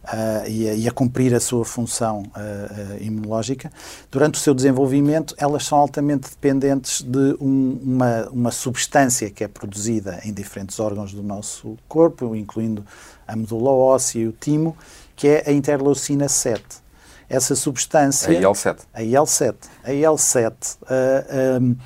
uh, 0.04 0.48
e, 0.48 0.68
a, 0.68 0.74
e, 0.74 0.88
a, 0.88 0.90
cumprir 0.90 1.34
a 1.34 1.40
sua 1.40 1.64
função 1.64 2.22
uh, 2.22 3.02
imunológica, 3.02 3.70
durante 4.10 4.34
o 4.34 4.38
seu 4.38 4.54
desenvolvimento 4.54 5.34
elas 5.38 5.64
são 5.64 5.78
altamente 5.78 6.30
dependentes 6.30 7.02
de 7.02 7.36
um, 7.40 7.78
uma, 7.82 8.28
uma 8.30 8.50
substância 8.50 9.30
que 9.30 9.44
é 9.44 9.48
produzida 9.48 10.20
em 10.24 10.32
diferentes 10.32 10.78
órgãos 10.80 11.12
do 11.12 11.22
nosso 11.22 11.76
corpo, 11.88 12.34
incluindo 12.34 12.84
a 13.26 13.36
medula 13.36 13.70
óssea 13.70 14.20
e 14.20 14.28
o 14.28 14.32
timo, 14.32 14.76
que 15.14 15.28
é 15.28 15.44
a 15.46 15.52
interleucina 15.52 16.28
7 16.28 16.82
essa 17.28 17.56
substância. 17.56 18.28
A 18.28 18.34
IL-7. 18.34 18.76
A 18.92 19.02
IL-7. 19.02 19.54
A 19.82 19.92
IL-7 19.92 20.52
uh, 20.82 21.62
um, 21.62 21.76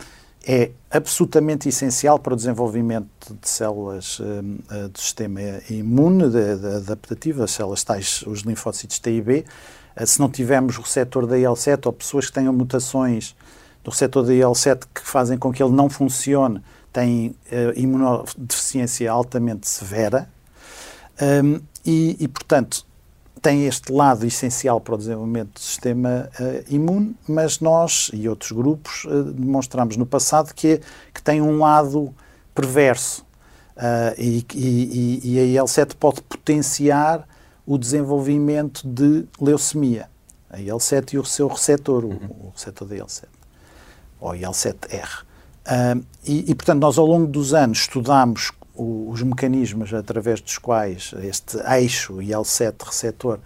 é 0.47 0.71
absolutamente 0.91 1.69
essencial 1.69 2.19
para 2.21 2.33
o 2.33 2.37
desenvolvimento 2.37 3.37
de 3.41 3.49
células 3.49 4.21
um, 4.21 4.59
uh, 4.71 4.89
do 4.89 4.99
sistema 4.99 5.41
imune, 5.69 6.31
de, 6.31 6.57
de, 6.57 7.51
células 7.51 7.83
tais, 7.83 8.23
os 8.27 8.41
linfócitos 8.41 9.01
T 9.01 9.11
e 9.11 9.21
B. 9.21 9.45
Uh, 10.01 10.07
se 10.07 10.21
não 10.21 10.31
tivermos 10.31 10.79
o 10.79 10.83
receptor 10.83 11.27
da 11.27 11.37
IL-7 11.37 11.87
ou 11.87 11.93
pessoas 11.93 12.27
que 12.27 12.33
tenham 12.33 12.53
mutações 12.53 13.35
do 13.83 13.91
receptor 13.91 14.25
da 14.25 14.33
IL-7 14.33 14.85
que 14.95 15.01
fazem 15.01 15.37
com 15.37 15.53
que 15.53 15.61
ele 15.61 15.73
não 15.73 15.91
funcione, 15.91 16.63
têm 16.93 17.29
uh, 17.51 17.73
imunodeficiência 17.75 19.11
altamente 19.11 19.69
severa. 19.69 20.31
Um, 21.21 21.61
e, 21.85 22.17
e, 22.21 22.29
portanto, 22.29 22.87
tem 23.41 23.67
este 23.67 23.93
lado 23.93 24.27
essencial 24.27 24.81
para 24.81 24.95
o 24.95 24.99
desenvolvimento 24.99 25.55
do 25.55 25.61
sistema 25.61 26.29
uh, 26.41 26.75
imune, 26.75 27.15
mas 27.29 27.61
nós 27.61 28.11
e 28.13 28.29
outros 28.29 28.53
grupos 28.53 29.05
uh, 29.05 29.25
demonstramos 29.25 29.97
no 29.97 30.07
passado 30.07 30.55
que, 30.55 30.81
que 31.13 31.23
tem 31.23 31.41
um 31.41 31.59
lado 31.59 32.15
perverso 32.55 33.23
uh, 33.77 34.15
e, 34.19 34.45
e, 34.55 35.21
e, 35.23 35.39
a 35.39 35.45
IL-7 35.45 35.95
pode 35.95 36.23
potenciar 36.23 37.29
o 37.67 37.77
desenvolvimento 37.77 38.87
de 38.87 39.27
leucemia. 39.41 40.09
A 40.49 40.59
IL-7 40.59 41.15
e 41.15 41.19
o 41.19 41.25
seu 41.25 41.49
receptor, 41.49 42.05
uhum. 42.05 42.19
o, 42.29 42.47
o 42.47 42.53
receptor 42.55 42.89
da 42.89 42.97
IL-7, 42.97 43.25
ou 44.21 44.35
IL-7R. 44.35 45.25
e, 46.25 46.51
e, 46.51 46.55
portanto, 46.55 46.81
nós 46.81 46.97
ao 46.97 47.07
longo 47.07 47.27
dos 47.27 47.53
anos 47.53 47.81
estudamos 47.81 48.51
os 48.77 49.23
mecanismos 49.23 49.93
através 49.93 50.41
dos 50.41 50.59
quais 50.59 51.15
este 51.23 51.59
eixo 51.69 52.21
IL-7 52.21 52.75
receptor 52.85 53.39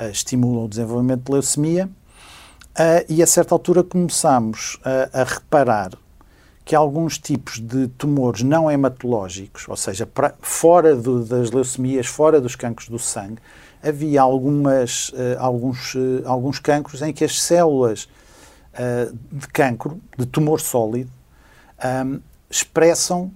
uh, 0.00 0.10
estimulam 0.10 0.64
o 0.64 0.68
desenvolvimento 0.68 1.24
de 1.24 1.32
leucemia 1.32 1.88
Uh, 2.78 3.02
e 3.08 3.20
a 3.24 3.26
certa 3.26 3.52
altura 3.52 3.82
começámos 3.82 4.78
a, 4.84 5.22
a 5.22 5.24
reparar 5.24 5.90
que 6.64 6.76
alguns 6.76 7.18
tipos 7.18 7.58
de 7.58 7.88
tumores 7.88 8.42
não 8.42 8.70
hematológicos, 8.70 9.66
ou 9.68 9.74
seja, 9.74 10.06
pra, 10.06 10.32
fora 10.40 10.94
do, 10.94 11.24
das 11.24 11.50
leucemias, 11.50 12.06
fora 12.06 12.40
dos 12.40 12.54
cancros 12.54 12.88
do 12.88 12.96
sangue, 12.96 13.40
havia 13.82 14.22
algumas, 14.22 15.08
uh, 15.08 15.38
alguns, 15.40 15.96
uh, 15.96 16.22
alguns 16.24 16.60
cancros 16.60 17.02
em 17.02 17.12
que 17.12 17.24
as 17.24 17.42
células 17.42 18.08
uh, 18.74 19.12
de 19.32 19.48
cancro, 19.48 20.00
de 20.16 20.24
tumor 20.26 20.60
sólido, 20.60 21.10
um, 22.06 22.20
expressam 22.48 23.32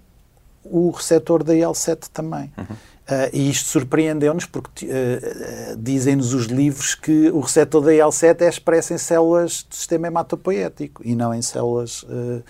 o 0.65 0.91
receptor 0.91 1.43
da 1.43 1.55
IL-7 1.55 2.09
também. 2.13 2.53
Uhum. 2.57 2.77
Uh, 3.03 3.29
e 3.33 3.51
isto 3.51 3.69
surpreendeu-nos 3.69 4.47
porque 4.47 4.87
uh, 4.87 5.77
dizem-nos 5.77 6.33
os 6.33 6.47
livros 6.47 6.95
que 6.95 7.31
o 7.31 7.41
receptor 7.41 7.83
da 7.83 7.93
IL-7 7.93 8.43
é 8.43 8.49
expresso 8.49 8.95
em 8.95 8.99
células 8.99 9.65
do 9.69 9.75
sistema 9.75 10.07
hematopoético 10.07 11.03
e 11.05 11.17
não 11.17 11.35
em 11.35 11.43
células. 11.43 12.05
Uh, 12.05 12.43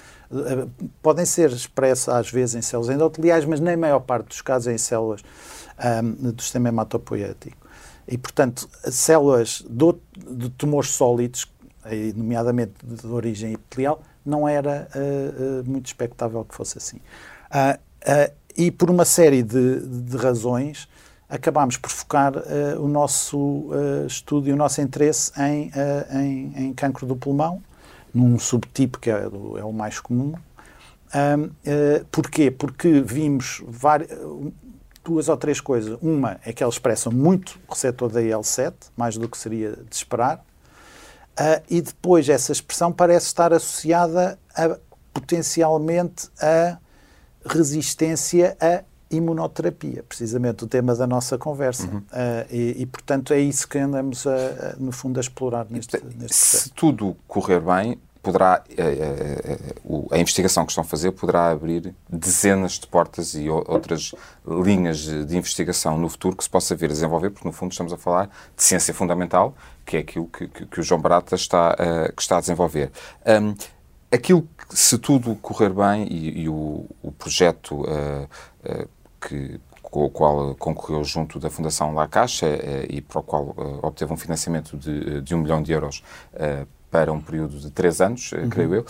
podem 1.03 1.25
ser 1.25 1.51
expressos 1.51 2.09
às 2.09 2.31
vezes 2.31 2.55
em 2.55 2.63
células 2.63 2.95
endoteliais, 2.95 3.47
mas 3.47 3.61
na 3.61 3.77
maior 3.77 4.01
parte 4.01 4.29
dos 4.29 4.43
casos 4.43 4.69
em 4.69 4.79
células 4.79 5.23
um, 6.03 6.33
do 6.33 6.43
sistema 6.43 6.69
hematopoético. 6.69 7.67
E, 8.07 8.19
portanto, 8.19 8.69
células 8.91 9.63
do, 9.69 9.99
de 10.17 10.51
tumores 10.51 10.91
sólidos, 10.91 11.51
nomeadamente 12.15 12.73
de 12.83 13.07
origem 13.07 13.53
epitelial, 13.53 14.03
não 14.25 14.49
era 14.49 14.89
muito 15.65 15.87
expectável 15.87 16.45
que 16.45 16.55
fosse 16.55 16.79
assim. 16.79 16.99
Uh, 18.03 18.33
e 18.57 18.71
por 18.71 18.91
uma 18.91 19.05
série 19.05 19.43
de, 19.43 19.81
de 19.81 20.17
razões 20.17 20.89
acabámos 21.33 21.79
por 21.79 21.91
focar 21.91 22.37
uh, 22.37 22.79
o 22.79 22.87
nosso 22.87 23.39
uh, 23.39 24.07
estudo 24.07 24.51
e 24.51 24.53
o 24.53 24.57
nosso 24.57 24.83
interesse 24.83 25.33
em, 25.41 25.69
uh, 25.69 26.19
em, 26.19 26.53
em, 26.67 26.75
cancro 26.75 27.07
do 27.07 27.17
pulmão, 27.17 27.63
num 28.13 28.39
subtipo 28.39 28.99
que 28.99 29.11
é, 29.11 29.31
do, 29.31 29.57
é 29.57 29.65
o 29.65 29.73
mais 29.73 29.99
comum. 29.99 30.35
Um, 31.15 31.51
porquê? 32.11 32.51
Porque 32.51 33.01
vimos 33.01 33.63
duas 35.03 35.29
ou 35.29 35.37
três 35.37 35.61
coisas. 35.61 35.99
Uma 36.03 36.39
é 36.45 36.53
que 36.53 36.63
eles 36.63 36.75
expressam 36.75 37.13
muito 37.13 37.59
receptor 37.69 38.11
da 38.11 38.21
IL-7, 38.23 38.73
mais 38.97 39.17
do 39.17 39.29
que 39.29 39.37
seria 39.37 39.73
de 39.73 39.95
esperar, 39.95 40.43
e 41.69 41.83
depois 41.83 42.31
essa 42.31 42.53
expressão 42.53 42.91
parece 42.91 43.27
estar 43.27 43.53
associada 43.53 44.39
a, 44.55 44.79
potencialmente 45.13 46.31
a 46.41 46.79
resistência 47.45 48.57
à 48.61 48.83
imunoterapia, 49.11 50.03
precisamente 50.09 50.65
o 50.65 50.67
tema 50.67 50.95
da 50.95 51.07
nossa 51.07 51.37
conversa. 51.37 51.87
Uhum. 51.87 51.99
Uh, 51.99 52.47
e, 52.51 52.83
e, 52.83 52.87
portanto, 52.87 53.35
é 53.35 53.41
isso 53.41 53.69
que 53.69 53.79
andamos, 53.79 54.27
a, 54.27 54.35
a, 54.35 54.77
no 54.79 54.91
fundo, 54.91 55.19
a 55.19 55.21
explorar 55.21 55.67
neste, 55.69 56.03
neste 56.17 56.35
Se 56.35 56.71
tudo 56.71 57.15
correr 57.29 57.61
bem, 57.61 57.99
poderá 58.23 58.63
a, 58.63 60.15
a, 60.15 60.19
investigação 60.19 60.65
que 60.65 60.71
estão 60.71 60.83
a 60.83 60.87
fazer 60.87 61.11
poderá 61.11 61.51
abrir 61.51 61.93
dezenas 62.09 62.79
de 62.79 62.87
portas 62.87 63.35
e 63.35 63.51
outras 63.51 64.15
linhas 64.47 65.01
de 65.01 65.37
investigação 65.37 65.99
no 65.99 66.09
futuro 66.09 66.37
que 66.37 66.45
se 66.45 66.51
possa 66.51 66.75
vir 66.77 66.87
a 66.87 66.93
desenvolver, 66.93 67.31
porque 67.31 67.47
no 67.47 67.53
fundo 67.53 67.73
estamos 67.73 67.93
a 67.93 67.99
falar 67.99 68.31
de 68.57 68.63
ciência 68.63 68.95
fundamental, 68.95 69.55
que 69.85 69.97
é 69.97 70.01
aquilo 70.01 70.27
que, 70.29 70.47
que, 70.47 70.67
que 70.67 70.81
o 70.81 70.83
João 70.83 71.01
Barata 71.01 71.35
está, 71.35 71.75
uh, 71.75 72.13
que 72.15 72.23
está 72.23 72.37
a 72.37 72.41
desenvolver. 72.41 72.93
Um, 73.27 73.55
aquilo 74.13 74.43
que, 74.43 74.77
se 74.77 74.99
tudo 74.99 75.35
correr 75.37 75.71
bem 75.71 76.07
e, 76.09 76.43
e 76.43 76.49
o, 76.49 76.87
o, 77.03 77.11
projeto 77.11 77.81
uh, 77.81 78.29
uh, 78.65 78.89
que, 79.21 79.59
com 79.83 80.05
o 80.05 80.11
qual 80.11 80.55
concorreu 80.57 81.03
junto 81.03 81.41
da 81.41 81.49
Fundação 81.49 81.95
La 81.95 82.07
Caixa 82.07 82.47
uh, 82.47 82.87
e 82.89 83.01
para 83.01 83.21
o 83.21 83.23
qual 83.23 83.55
obteve 83.83 84.13
um 84.13 84.17
financiamento 84.17 84.77
de, 84.77 85.23
de 85.23 85.35
um 85.35 85.39
milhão 85.39 85.63
de 85.63 85.73
euros 85.73 86.05
para 86.91 87.11
um 87.11 87.21
período 87.23 87.59
de 87.59 87.71
três 87.71 88.03
anos, 88.03 88.33
uhum. 88.33 88.51
creio 88.51 88.75
eu. 88.75 88.87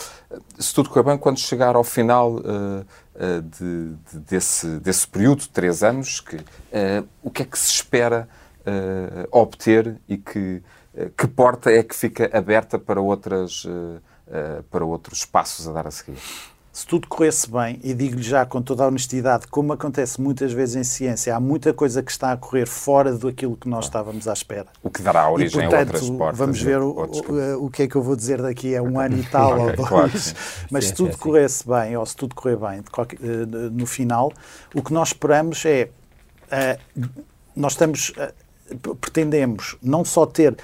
Se 0.59 0.75
tudo 0.75 0.89
correr 0.91 1.05
bem, 1.05 1.17
quando 1.17 1.39
chegar 1.39 1.77
ao 1.77 1.85
final 1.85 2.41
de, 2.41 3.95
de, 4.11 4.19
desse, 4.19 4.67
desse 4.81 5.07
período 5.07 5.43
de 5.43 5.51
três 5.51 5.85
anos, 5.85 6.19
que, 6.19 6.37
o 7.23 7.31
que 7.31 7.43
é 7.43 7.45
que 7.45 7.57
se 7.57 7.71
espera 7.71 8.29
obter 9.31 10.01
e 10.09 10.17
que, 10.17 10.61
que 11.17 11.29
porta 11.29 11.71
é 11.71 11.81
que 11.85 11.95
fica 11.95 12.29
aberta 12.37 12.77
para 12.77 13.01
outras 13.01 13.65
uh, 14.29 14.63
para 14.65 14.85
outros 14.85 15.25
passos 15.25 15.69
a 15.69 15.73
dar 15.73 15.87
a 15.87 15.91
seguir? 15.91 16.19
Se 16.73 16.87
tudo 16.87 17.07
corresse 17.07 17.51
bem, 17.51 17.79
e 17.85 17.93
digo-lhe 17.93 18.23
já 18.23 18.47
com 18.47 18.63
toda 18.63 18.83
a 18.83 18.87
honestidade, 18.87 19.47
como 19.47 19.75
acontece 19.75 20.19
muitas 20.19 20.55
vezes 20.55 20.75
em 20.75 20.85
ciência, 20.85 21.37
há 21.37 21.39
muita 21.39 21.75
coisa 21.75 22.03
que 22.03 22.11
está 22.11 22.33
a 22.33 22.37
correr 22.37 22.67
fora 22.67 23.13
daquilo 23.13 23.59
que 23.59 23.69
nós 23.69 23.85
estávamos 23.85 24.27
à 24.27 24.33
espera. 24.33 24.69
O 24.83 24.89
que 24.89 25.03
dará 25.03 25.31
origem 25.31 25.61
e, 25.61 25.69
portanto, 25.69 25.75
a 25.75 25.81
outras 25.81 26.11
portas. 26.11 26.39
Vamos 26.39 26.63
ver 26.63 26.79
o, 26.79 26.89
o, 26.89 27.67
o, 27.67 27.71
que 27.71 27.83
é 27.83 27.87
que 27.87 27.95
eu 27.95 28.03
vou 28.03 28.17
dizer 28.17 28.41
daqui 28.41 28.75
a 28.75 28.83
um 28.83 28.99
ano 28.99 29.19
e 29.19 29.23
tal 29.25 29.53
okay, 29.61 29.67
ou 29.67 29.77
dois. 29.77 29.87
Claro, 29.87 30.11
Mas 30.71 30.85
sim, 30.85 30.91
se 30.91 30.95
tudo 30.95 31.13
sim, 31.13 31.19
corresse 31.19 31.63
sim. 31.63 31.71
bem, 31.71 31.95
ou 31.95 32.07
se 32.07 32.17
tudo 32.17 32.35
correr 32.35 32.57
bem 32.57 32.83
qualquer, 32.91 33.19
uh, 33.21 33.71
no 33.71 33.85
final, 33.85 34.33
o 34.75 34.83
que 34.83 34.95
nós 34.95 35.09
esperamos 35.09 35.63
é. 35.67 35.91
Uh, 36.47 37.23
nós 37.55 37.73
estamos. 37.73 38.15
Uh, 38.17 38.95
pretendemos 38.97 39.77
não 39.83 40.07
só 40.07 40.25
ter 40.25 40.57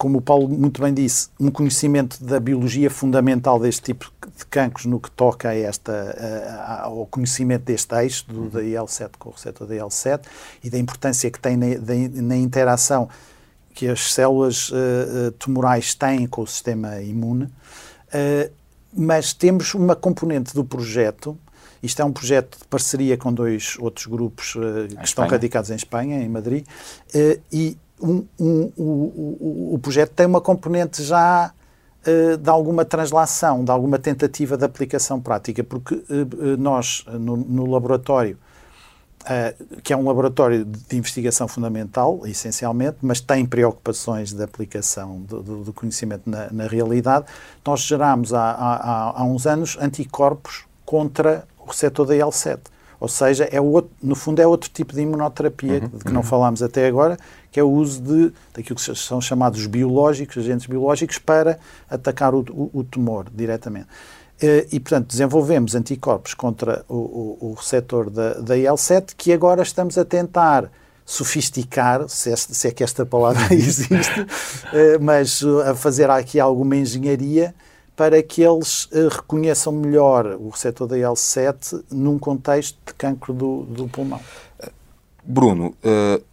como 0.00 0.16
o 0.16 0.22
Paulo 0.22 0.48
muito 0.48 0.80
bem 0.80 0.94
disse, 0.94 1.28
um 1.38 1.50
conhecimento 1.50 2.24
da 2.24 2.40
biologia 2.40 2.88
fundamental 2.88 3.60
deste 3.60 3.82
tipo 3.82 4.10
de 4.34 4.46
cancros 4.46 4.86
no 4.86 4.98
que 4.98 5.10
toca 5.10 5.50
a 5.50 5.54
esta, 5.54 6.16
ao 6.82 7.04
conhecimento 7.04 7.64
deste 7.64 7.94
eixo, 7.96 8.24
do, 8.26 8.48
da 8.48 8.62
IL-7 8.62 9.10
com 9.18 9.28
o 9.28 9.32
receptor 9.32 9.66
da 9.66 9.76
IL-7 9.76 10.22
e 10.64 10.70
da 10.70 10.78
importância 10.78 11.30
que 11.30 11.38
tem 11.38 11.54
na, 11.54 11.66
na 12.14 12.34
interação 12.34 13.10
que 13.74 13.88
as 13.88 14.14
células 14.14 14.70
uh, 14.70 15.32
tumorais 15.38 15.94
têm 15.94 16.26
com 16.26 16.40
o 16.40 16.46
sistema 16.46 17.02
imune. 17.02 17.44
Uh, 17.44 18.50
mas 18.96 19.34
temos 19.34 19.74
uma 19.74 19.94
componente 19.94 20.54
do 20.54 20.64
projeto 20.64 21.38
isto 21.82 22.00
é 22.02 22.04
um 22.04 22.12
projeto 22.12 22.58
de 22.58 22.64
parceria 22.64 23.16
com 23.16 23.32
dois 23.32 23.76
outros 23.78 24.06
grupos 24.06 24.54
uh, 24.54 24.88
que 24.98 25.04
estão 25.04 25.26
radicados 25.26 25.70
em 25.70 25.74
Espanha, 25.74 26.22
em 26.22 26.28
Madrid, 26.28 26.66
uh, 27.14 27.40
e 27.50 27.76
um, 28.02 28.26
um, 28.38 28.72
um, 28.78 29.74
o 29.74 29.78
projeto 29.80 30.10
tem 30.10 30.26
uma 30.26 30.40
componente 30.40 31.02
já 31.02 31.52
uh, 32.06 32.36
de 32.36 32.50
alguma 32.50 32.84
translação, 32.84 33.64
de 33.64 33.70
alguma 33.70 33.98
tentativa 33.98 34.56
de 34.56 34.64
aplicação 34.64 35.20
prática, 35.20 35.62
porque 35.62 35.94
uh, 35.94 36.56
nós, 36.58 37.04
no, 37.08 37.36
no 37.36 37.66
laboratório, 37.66 38.38
uh, 39.22 39.80
que 39.82 39.92
é 39.92 39.96
um 39.96 40.04
laboratório 40.04 40.64
de 40.64 40.96
investigação 40.96 41.46
fundamental, 41.46 42.20
essencialmente, 42.24 42.98
mas 43.02 43.20
tem 43.20 43.44
preocupações 43.44 44.32
de 44.32 44.42
aplicação 44.42 45.20
do, 45.20 45.42
do, 45.42 45.64
do 45.64 45.72
conhecimento 45.72 46.28
na, 46.28 46.50
na, 46.50 46.66
realidade, 46.66 47.26
nós 47.64 47.80
gerámos 47.80 48.32
há, 48.32 48.50
há, 48.50 49.20
há 49.20 49.24
uns 49.24 49.46
anos 49.46 49.76
anticorpos 49.80 50.64
contra 50.84 51.44
o 51.58 51.66
receptor 51.66 52.06
da 52.06 52.16
IL-7. 52.16 52.58
Ou 53.00 53.08
seja, 53.08 53.48
é 53.50 53.58
outro, 53.58 53.90
no 54.02 54.14
fundo 54.14 54.40
é 54.42 54.46
outro 54.46 54.68
tipo 54.68 54.94
de 54.94 55.00
imunoterapia 55.00 55.80
uhum, 55.80 55.88
de 55.88 55.98
que 56.04 56.08
uhum. 56.08 56.14
não 56.14 56.22
falámos 56.22 56.62
até 56.62 56.86
agora, 56.86 57.16
que 57.50 57.58
é 57.58 57.62
o 57.62 57.70
uso 57.70 58.02
de, 58.02 58.32
daquilo 58.54 58.76
que 58.76 58.94
são 58.94 59.20
chamados 59.20 59.66
biológicos, 59.66 60.36
agentes 60.36 60.66
biológicos, 60.66 61.16
para 61.16 61.58
atacar 61.88 62.34
o, 62.34 62.40
o, 62.50 62.70
o 62.80 62.84
tumor 62.84 63.26
diretamente. 63.34 63.88
Eh, 64.40 64.66
e, 64.72 64.78
portanto, 64.78 65.08
desenvolvemos 65.08 65.74
anticorpos 65.74 66.34
contra 66.34 66.84
o, 66.88 66.94
o, 66.94 67.50
o 67.50 67.54
receptor 67.54 68.10
da, 68.10 68.34
da 68.34 68.56
IL-7, 68.56 69.14
que 69.16 69.32
agora 69.32 69.62
estamos 69.62 69.96
a 69.96 70.04
tentar 70.04 70.70
sofisticar, 71.04 72.08
se 72.08 72.30
é, 72.30 72.36
se 72.36 72.68
é 72.68 72.70
que 72.70 72.84
esta 72.84 73.04
palavra 73.04 73.42
existe, 73.52 74.26
eh, 74.72 74.98
mas 75.00 75.42
a 75.66 75.74
fazer 75.74 76.08
aqui 76.10 76.38
alguma 76.38 76.76
engenharia 76.76 77.54
para 78.00 78.22
que 78.22 78.40
eles 78.40 78.86
uh, 78.86 79.08
reconheçam 79.10 79.70
melhor 79.74 80.24
o 80.40 80.48
receptor 80.48 80.88
da 80.88 80.96
IL-7 80.96 81.84
num 81.90 82.18
contexto 82.18 82.78
de 82.86 82.94
cancro 82.94 83.34
do, 83.34 83.64
do 83.64 83.88
pulmão. 83.88 84.18
Bruno, 85.22 85.76
uh, 85.84 86.24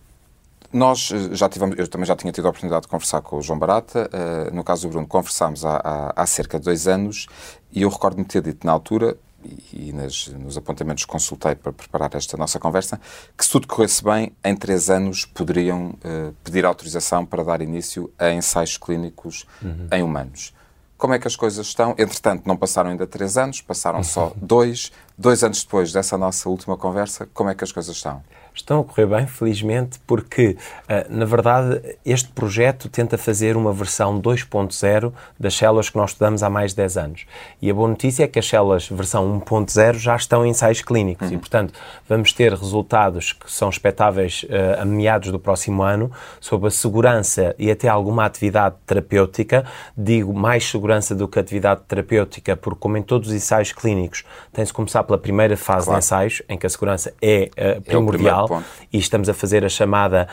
nós 0.71 1.09
já 1.33 1.49
tivemos, 1.49 1.77
eu 1.77 1.85
também 1.89 2.07
já 2.07 2.15
tinha 2.15 2.31
tido 2.31 2.45
a 2.45 2.51
oportunidade 2.51 2.83
de 2.83 2.87
conversar 2.87 3.19
com 3.19 3.35
o 3.35 3.41
João 3.41 3.59
Barata. 3.59 4.09
No 4.53 4.63
caso 4.63 4.87
do 4.87 4.91
Bruno, 4.91 5.05
conversámos 5.05 5.65
há, 5.65 5.75
há, 5.83 6.13
há, 6.15 6.25
cerca 6.25 6.57
de 6.57 6.63
dois 6.63 6.87
anos 6.87 7.27
e 7.69 7.81
eu 7.81 7.89
recordo-me 7.89 8.23
ter 8.23 8.41
dito 8.41 8.65
na 8.65 8.71
altura, 8.71 9.17
e, 9.43 9.89
e 9.89 9.93
nas, 9.93 10.27
nos 10.27 10.55
apontamentos 10.55 11.03
que 11.03 11.11
consultei 11.11 11.53
para 11.53 11.73
preparar 11.73 12.15
esta 12.15 12.37
nossa 12.37 12.59
conversa, 12.59 12.97
que 13.37 13.43
se 13.43 13.51
tudo 13.51 13.67
corresse 13.67 14.01
bem, 14.01 14.31
em 14.41 14.55
três 14.55 14.89
anos 14.89 15.25
poderiam 15.25 15.89
uh, 15.89 16.33
pedir 16.45 16.65
autorização 16.65 17.25
para 17.25 17.43
dar 17.43 17.61
início 17.61 18.09
a 18.17 18.31
ensaios 18.31 18.77
clínicos 18.77 19.45
uhum. 19.61 19.87
em 19.91 20.01
humanos. 20.01 20.53
Como 20.97 21.13
é 21.13 21.19
que 21.19 21.27
as 21.27 21.35
coisas 21.35 21.67
estão? 21.67 21.91
Entretanto, 21.91 22.47
não 22.47 22.57
passaram 22.57 22.89
ainda 22.89 23.05
três 23.05 23.37
anos, 23.37 23.61
passaram 23.61 24.03
só 24.03 24.33
dois. 24.35 24.91
Dois 25.15 25.43
anos 25.43 25.63
depois 25.63 25.91
dessa 25.91 26.17
nossa 26.17 26.49
última 26.49 26.75
conversa, 26.75 27.29
como 27.33 27.49
é 27.49 27.55
que 27.55 27.63
as 27.63 27.71
coisas 27.71 27.95
estão? 27.95 28.23
Estão 28.57 28.81
a 28.81 28.83
correr 28.83 29.05
bem, 29.05 29.27
felizmente, 29.27 29.99
porque, 30.05 30.57
uh, 30.83 31.15
na 31.15 31.25
verdade, 31.25 31.81
este 32.05 32.29
projeto 32.29 32.89
tenta 32.89 33.17
fazer 33.17 33.55
uma 33.55 33.71
versão 33.71 34.19
2.0 34.19 35.13
das 35.39 35.55
células 35.55 35.89
que 35.89 35.97
nós 35.97 36.11
estudamos 36.11 36.43
há 36.43 36.49
mais 36.49 36.71
de 36.71 36.77
10 36.77 36.97
anos. 36.97 37.25
E 37.61 37.69
a 37.69 37.73
boa 37.73 37.87
notícia 37.87 38.23
é 38.23 38.27
que 38.27 38.39
as 38.39 38.47
células 38.47 38.89
versão 38.89 39.39
1.0 39.39 39.93
já 39.95 40.15
estão 40.15 40.45
em 40.45 40.49
ensaios 40.49 40.81
clínicos 40.81 41.27
uhum. 41.27 41.35
e, 41.35 41.37
portanto, 41.37 41.73
vamos 42.09 42.33
ter 42.33 42.51
resultados 42.53 43.33
que 43.33 43.51
são 43.51 43.69
expectáveis 43.69 44.43
uh, 44.43 44.81
a 44.81 44.85
meados 44.85 45.31
do 45.31 45.39
próximo 45.39 45.83
ano 45.83 46.11
sobre 46.39 46.67
a 46.67 46.71
segurança 46.71 47.55
e 47.59 47.69
até 47.69 47.87
alguma 47.87 48.25
atividade 48.25 48.75
terapêutica. 48.85 49.65
Digo 49.95 50.33
mais 50.33 50.67
segurança 50.67 51.13
do 51.13 51.27
que 51.27 51.39
atividade 51.39 51.81
terapêutica, 51.87 52.57
porque, 52.57 52.79
como 52.79 52.97
em 52.97 53.03
todos 53.03 53.29
os 53.29 53.35
ensaios 53.35 53.71
clínicos, 53.71 54.23
tem-se 54.51 54.73
começar 54.73 55.03
pela 55.03 55.17
primeira 55.17 55.55
fase 55.55 55.85
claro. 55.85 55.99
de 55.99 56.05
ensaios, 56.05 56.41
em 56.49 56.57
que 56.57 56.65
a 56.65 56.69
segurança 56.69 57.13
é 57.21 57.49
uh, 57.77 57.81
primordial. 57.81 58.45
É 58.45 58.46
e 58.91 58.97
estamos 58.97 59.29
a 59.29 59.33
fazer 59.33 59.65
a 59.65 59.69
chamada 59.69 60.27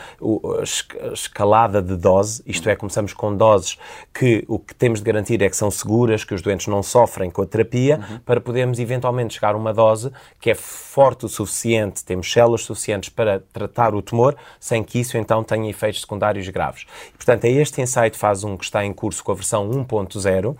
escalada 1.13 1.81
de 1.81 1.95
dose, 1.95 2.41
isto 2.45 2.69
é, 2.69 2.75
começamos 2.75 3.13
com 3.13 3.35
doses 3.35 3.77
que 4.13 4.43
o 4.47 4.59
que 4.59 4.73
temos 4.73 4.99
de 4.99 5.05
garantir 5.05 5.41
é 5.41 5.49
que 5.49 5.57
são 5.57 5.69
seguras, 5.69 6.23
que 6.23 6.33
os 6.33 6.41
doentes 6.41 6.67
não 6.67 6.81
sofrem 6.81 7.29
com 7.29 7.41
a 7.41 7.45
terapia, 7.45 7.99
uhum. 8.09 8.19
para 8.19 8.39
podermos 8.39 8.79
eventualmente 8.79 9.35
chegar 9.35 9.55
a 9.55 9.57
uma 9.57 9.73
dose 9.73 10.11
que 10.39 10.49
é 10.49 10.55
forte 10.55 11.25
o 11.25 11.29
suficiente, 11.29 12.03
temos 12.03 12.31
células 12.31 12.63
suficientes 12.63 13.09
para 13.09 13.41
tratar 13.51 13.93
o 13.93 14.01
tumor, 14.01 14.35
sem 14.59 14.83
que 14.83 14.99
isso 14.99 15.17
então 15.17 15.43
tenha 15.43 15.69
efeitos 15.69 16.01
secundários 16.01 16.47
graves. 16.49 16.85
Portanto, 17.15 17.45
é 17.45 17.49
este 17.49 17.81
Insight 17.81 18.17
Fase 18.17 18.45
1 18.45 18.57
que 18.57 18.65
está 18.65 18.85
em 18.85 18.93
curso 18.93 19.23
com 19.23 19.31
a 19.31 19.35
versão 19.35 19.69
1.0 19.69 20.55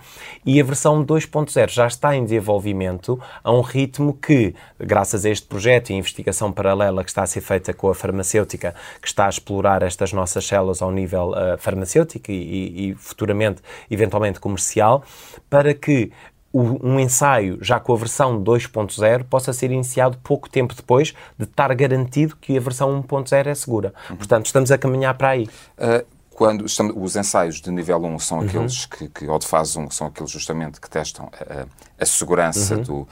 e 0.45 0.59
a 0.59 0.63
versão 0.63 1.05
2.0 1.05 1.69
já 1.69 1.87
está 1.87 2.15
em 2.15 2.23
desenvolvimento 2.23 3.19
a 3.43 3.51
um 3.51 3.61
ritmo 3.61 4.13
que, 4.13 4.53
graças 4.79 5.25
a 5.25 5.29
este 5.29 5.47
projeto 5.47 5.89
e 5.89 5.93
investigação 5.93 6.51
paralela 6.51 7.03
que 7.03 7.09
está 7.09 7.23
a 7.23 7.27
ser 7.27 7.41
feita 7.45 7.73
com 7.73 7.89
a 7.89 7.95
farmacêutica 7.95 8.73
que 9.01 9.08
está 9.08 9.27
a 9.27 9.29
explorar 9.29 9.84
estas 9.84 10.12
nossas 10.12 10.45
células 10.45 10.81
ao 10.81 10.91
nível 10.91 11.29
uh, 11.31 11.58
farmacêutico 11.58 12.31
e, 12.31 12.89
e, 12.89 12.95
futuramente, 12.95 13.62
eventualmente, 13.89 14.39
comercial, 14.39 15.03
para 15.49 15.73
que 15.73 16.12
um 16.58 16.97
ensaio, 17.01 17.58
já 17.62 17.81
com 17.81 17.93
a 17.93 17.97
versão 17.97 18.41
2.0, 18.41 19.25
possa 19.25 19.51
ser 19.51 19.71
iniciado 19.71 20.17
pouco 20.23 20.49
tempo 20.49 20.73
depois 20.73 21.13
de 21.38 21.43
estar 21.43 21.73
garantido 21.75 22.38
que 22.38 22.55
a 22.55 22.62
versão 22.62 23.03
1.0 23.03 23.47
é 23.47 23.53
segura. 23.53 23.93
Uhum. 24.10 24.15
Portanto, 24.15 24.45
estamos 24.45 24.71
a 24.71 24.77
caminhar 24.77 25.15
para 25.15 25.29
aí. 25.29 25.49
Uh, 25.77 26.14
quando 26.35 26.65
estamos, 26.65 26.93
os 26.97 27.15
ensaios 27.15 27.61
de 27.61 27.71
nível 27.71 28.03
1 28.03 28.19
são 28.19 28.39
uhum. 28.39 28.45
aqueles 28.45 28.85
que, 28.85 29.07
que, 29.07 29.25
ou 29.25 29.39
de 29.39 29.47
fase 29.47 29.79
1, 29.79 29.89
são 29.89 30.07
aqueles 30.07 30.29
justamente 30.29 30.81
que 30.81 30.89
testam 30.89 31.31
a, 31.33 31.65
a 31.97 32.05
segurança, 32.05 32.75
uhum. 32.75 32.83
do, 32.83 33.07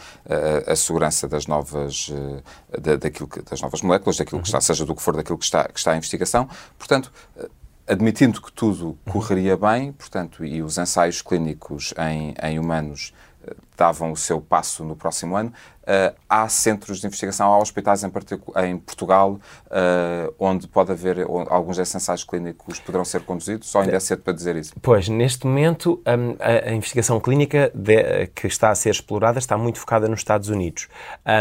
a, 0.67 0.73
a, 0.73 0.75
segurança 0.75 1.25
das 1.25 1.47
novas, 1.47 2.11
eh, 2.11 2.79
da, 2.81 2.97
daquilo 2.97 3.29
que, 3.29 3.41
das 3.41 3.61
novas 3.61 3.81
moléculas, 3.81 4.17
daquilo 4.17 4.41
que 4.41 4.47
está, 4.47 4.57
uhum. 4.57 4.61
seja 4.61 4.85
do 4.85 4.93
que 4.93 5.01
for 5.01 5.15
daquilo 5.15 5.37
que 5.37 5.45
está, 5.45 5.63
que 5.69 5.79
está 5.79 5.93
em 5.93 5.99
investigação. 5.99 6.49
Portanto, 6.77 7.13
eh, 7.37 7.47
admitindo 7.87 8.41
que 8.41 8.51
tudo 8.51 8.87
uhum. 8.87 9.13
correria 9.13 9.55
bem, 9.55 9.93
portanto, 9.93 10.43
e 10.43 10.61
os 10.61 10.77
ensaios 10.77 11.21
clínicos 11.21 11.93
em, 11.97 12.35
em 12.43 12.59
humanos 12.59 13.13
eh, 13.47 13.55
davam 13.75 14.11
o 14.11 14.17
seu 14.17 14.39
passo 14.41 14.83
no 14.83 14.95
próximo 14.95 15.35
ano, 15.35 15.53
Uh, 15.83 16.15
há 16.29 16.47
centros 16.47 17.01
de 17.01 17.07
investigação, 17.07 17.51
há 17.51 17.57
hospitais 17.57 18.05
em, 18.05 18.11
em 18.65 18.77
Portugal 18.77 19.37
uh, 19.65 20.33
onde 20.39 20.65
pode 20.65 20.93
haver 20.93 21.27
alguns 21.49 21.75
desses 21.75 21.93
ensaios 21.93 22.23
clínicos 22.23 22.79
poderão 22.79 23.03
ser 23.03 23.23
conduzidos, 23.23 23.75
ou 23.75 23.81
ainda 23.81 23.97
é 23.97 23.99
cedo 23.99 24.21
para 24.21 24.31
dizer 24.31 24.55
isso? 24.55 24.73
Pois, 24.81 25.09
neste 25.09 25.45
momento 25.45 26.01
um, 26.07 26.37
a, 26.39 26.69
a, 26.69 26.73
investigação 26.73 27.19
clínica 27.19 27.69
de, 27.75 28.27
que 28.27 28.47
está 28.47 28.69
a 28.69 28.75
ser 28.75 28.91
explorada 28.91 29.39
está 29.39 29.57
muito 29.57 29.77
focada 29.77 30.07
nos 30.07 30.21
Estados 30.21 30.47
Unidos, 30.47 30.87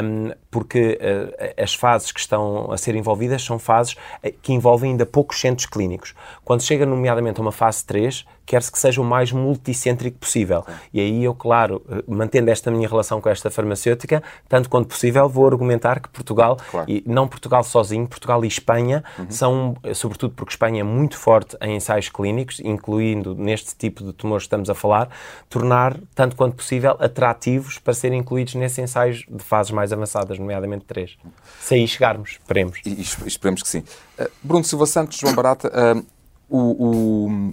um, 0.03 0.33
porque 0.51 0.99
uh, 1.01 1.63
as 1.63 1.73
fases 1.73 2.11
que 2.11 2.19
estão 2.19 2.73
a 2.73 2.77
ser 2.77 2.97
envolvidas 2.97 3.45
são 3.45 3.61
fases 3.61 3.95
que 4.43 4.53
envolvem 4.53 4.91
ainda 4.91 5.07
poucos 5.07 5.41
centros 5.41 5.67
clínicos. 5.67 6.15
Quando 6.45 6.65
chega 6.65 6.85
nomeadamente 6.85 7.39
a 7.39 7.43
uma 7.43 7.53
fase 7.53 7.85
3, 7.85 8.25
quer-se 8.45 8.73
que 8.73 8.79
seja 8.79 9.01
o 9.01 9.05
mais 9.05 9.31
multicêntrico 9.31 10.19
possível. 10.19 10.65
E 10.93 11.01
aí 11.01 11.25
eu, 11.25 11.35
claro, 11.35 11.83
mantendo 12.23 12.51
esta 12.51 12.71
minha 12.71 12.89
relação 12.89 13.21
com 13.21 13.29
esta 13.29 13.51
farmacêutica, 13.51 14.23
tanto 14.49 14.69
quanto 14.69 14.87
possível, 14.87 15.29
vou 15.29 15.45
argumentar 15.47 15.99
que 15.99 16.09
Portugal, 16.09 16.57
claro. 16.71 16.89
e 16.89 17.03
não 17.05 17.27
Portugal 17.27 17.65
sozinho, 17.65 18.07
Portugal 18.07 18.45
e 18.45 18.49
Espanha, 18.49 19.03
uhum. 19.19 19.27
são, 19.29 19.77
sobretudo 19.93 20.33
porque 20.35 20.53
Espanha 20.53 20.81
é 20.81 20.85
muito 20.85 21.19
forte 21.19 21.57
em 21.61 21.75
ensaios 21.75 22.09
clínicos, 22.09 22.61
incluindo 22.61 23.35
neste 23.35 23.75
tipo 23.77 24.05
de 24.05 24.13
tumores 24.13 24.45
que 24.45 24.47
estamos 24.47 24.71
a 24.71 24.75
falar, 24.75 25.09
tornar, 25.51 25.99
tanto 26.15 26.37
quanto 26.37 26.55
possível, 26.55 26.97
atrativos 27.01 27.79
para 27.79 27.93
serem 27.93 28.21
incluídos 28.21 28.55
nesses 28.55 28.79
ensaios 28.79 29.25
de 29.29 29.43
fases 29.43 29.73
mais 29.73 29.93
avançadas, 29.93 30.39
nomeadamente 30.39 30.85
três. 30.85 31.17
Se 31.61 31.75
aí 31.75 31.89
chegarmos, 31.89 32.31
esperemos. 32.31 32.79
E, 32.87 33.01
e 33.01 33.03
esperemos 33.27 33.63
que 33.63 33.69
sim. 33.69 33.83
Uh, 34.19 34.31
Bruno 34.43 34.65
Silva 34.65 34.87
Santos, 34.87 35.19
João 35.19 35.35
Barata, 35.35 35.69
uh, 35.69 36.07
o, 36.49 36.87
o 36.87 37.51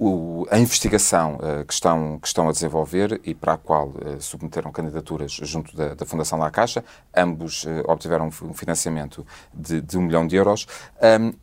o, 0.00 0.46
a 0.50 0.58
investigação 0.58 1.34
uh, 1.34 1.62
que, 1.66 1.74
estão, 1.74 2.18
que 2.18 2.26
estão 2.26 2.48
a 2.48 2.52
desenvolver 2.52 3.20
e 3.22 3.34
para 3.34 3.52
a 3.52 3.58
qual 3.58 3.88
uh, 3.88 4.18
submeteram 4.18 4.72
candidaturas 4.72 5.30
junto 5.30 5.76
da, 5.76 5.92
da 5.92 6.06
Fundação 6.06 6.38
La 6.38 6.50
Caixa, 6.50 6.82
ambos 7.14 7.64
uh, 7.64 7.84
obtiveram 7.86 8.28
um 8.28 8.54
financiamento 8.54 9.26
de, 9.52 9.82
de, 9.82 9.98
um 9.98 10.02
milhão 10.02 10.26
de 10.26 10.36
euros. 10.36 10.66
Um, 11.20 11.34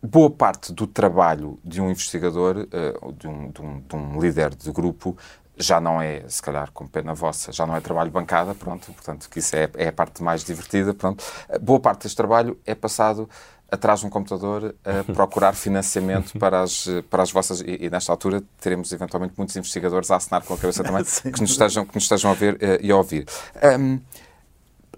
boa 0.00 0.30
parte 0.30 0.72
do 0.72 0.86
trabalho 0.86 1.58
de 1.64 1.80
um 1.80 1.90
investigador, 1.90 2.68
de 3.16 3.26
um, 3.26 3.50
de, 3.50 3.60
um, 3.60 3.80
de 3.80 3.96
um 3.96 4.20
líder 4.20 4.54
de 4.54 4.70
grupo, 4.70 5.16
já 5.56 5.80
não 5.80 6.00
é, 6.00 6.22
se 6.28 6.40
calhar, 6.40 6.70
com 6.70 6.86
pena 6.86 7.12
vossa, 7.12 7.50
já 7.50 7.66
não 7.66 7.74
é 7.74 7.80
trabalho 7.80 8.08
bancada, 8.08 8.54
pronto, 8.54 8.92
portanto, 8.92 9.28
que 9.28 9.40
isso 9.40 9.56
é, 9.56 9.68
é 9.74 9.88
a 9.88 9.92
parte 9.92 10.22
mais 10.22 10.44
divertida, 10.44 10.94
pronto. 10.94 11.24
Boa 11.60 11.80
parte 11.80 12.02
deste 12.02 12.16
trabalho 12.16 12.56
é 12.64 12.76
passado 12.76 13.28
atrás 13.70 14.00
de 14.00 14.06
um 14.06 14.10
computador 14.10 14.74
a 14.84 15.04
procurar 15.12 15.54
financiamento 15.54 16.38
para 16.38 16.62
as, 16.62 16.86
para 17.10 17.22
as 17.22 17.30
vossas. 17.30 17.60
E, 17.60 17.84
e, 17.84 17.90
nesta 17.90 18.12
altura 18.12 18.42
teremos 18.60 18.90
eventualmente 18.92 19.34
muitos 19.36 19.54
investigadores 19.56 20.10
a 20.10 20.16
assinar 20.16 20.42
com 20.42 20.54
a 20.54 20.58
cabeça 20.58 20.82
também 20.82 21.04
que 21.32 21.40
nos 21.40 21.50
estejam, 21.50 21.84
que 21.84 21.94
nos 21.94 22.04
estejam 22.04 22.30
a 22.30 22.34
ver 22.34 22.54
uh, 22.54 22.78
e 22.80 22.90
a 22.90 22.96
ouvir. 22.96 23.26
Um, 23.78 24.00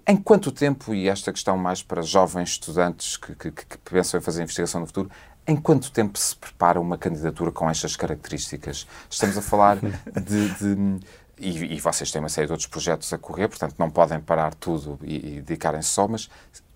em 0.07 0.17
quanto 0.17 0.51
tempo, 0.51 0.93
e 0.93 1.07
esta 1.07 1.31
questão 1.31 1.57
mais 1.57 1.83
para 1.83 2.01
jovens 2.01 2.49
estudantes 2.49 3.17
que, 3.17 3.35
que, 3.35 3.51
que, 3.51 3.77
pensam 3.77 4.19
em 4.19 4.23
fazer 4.23 4.41
investigação 4.41 4.81
no 4.81 4.87
futuro, 4.87 5.11
em 5.45 5.55
quanto 5.55 5.91
tempo 5.91 6.17
se 6.17 6.35
prepara 6.35 6.79
uma 6.79 6.97
candidatura 6.97 7.51
com 7.51 7.69
estas 7.69 7.95
características? 7.95 8.87
Estamos 9.09 9.37
a 9.37 9.41
falar 9.41 9.77
de, 10.25 10.49
de 10.55 10.99
e, 11.37 11.75
e, 11.75 11.79
vocês 11.79 12.11
têm 12.11 12.21
uma 12.21 12.29
série 12.29 12.45
de 12.45 12.53
outros 12.53 12.67
projetos 12.67 13.11
a 13.13 13.17
correr, 13.17 13.47
portanto 13.47 13.75
não 13.77 13.89
podem 13.89 14.19
parar 14.19 14.53
tudo 14.53 14.99
e, 15.01 15.15
e 15.15 15.41
dedicarem-se 15.41 15.89
só, 15.89 16.07
mas 16.07 16.29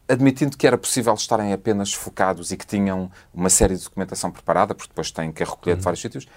admitindo 0.07 0.57
que 0.57 0.67
era 0.67 0.77
possível 0.77 1.13
estarem 1.13 1.53
apenas 1.53 1.93
focados 1.93 2.51
e 2.51 2.57
que 2.57 2.65
tinham 2.65 3.11
uma 3.33 3.49
série 3.49 3.75
de 3.75 3.83
documentação 3.83 4.31
preparada, 4.31 4.75
porque 4.75 4.89
depois 4.89 5.11
têm 5.11 5.31
que 5.31 5.43
a 5.43 5.45
recolher 5.45 5.73
uhum. 5.73 5.77
de 5.79 5.83
vários 5.83 6.01
sítios, 6.01 6.27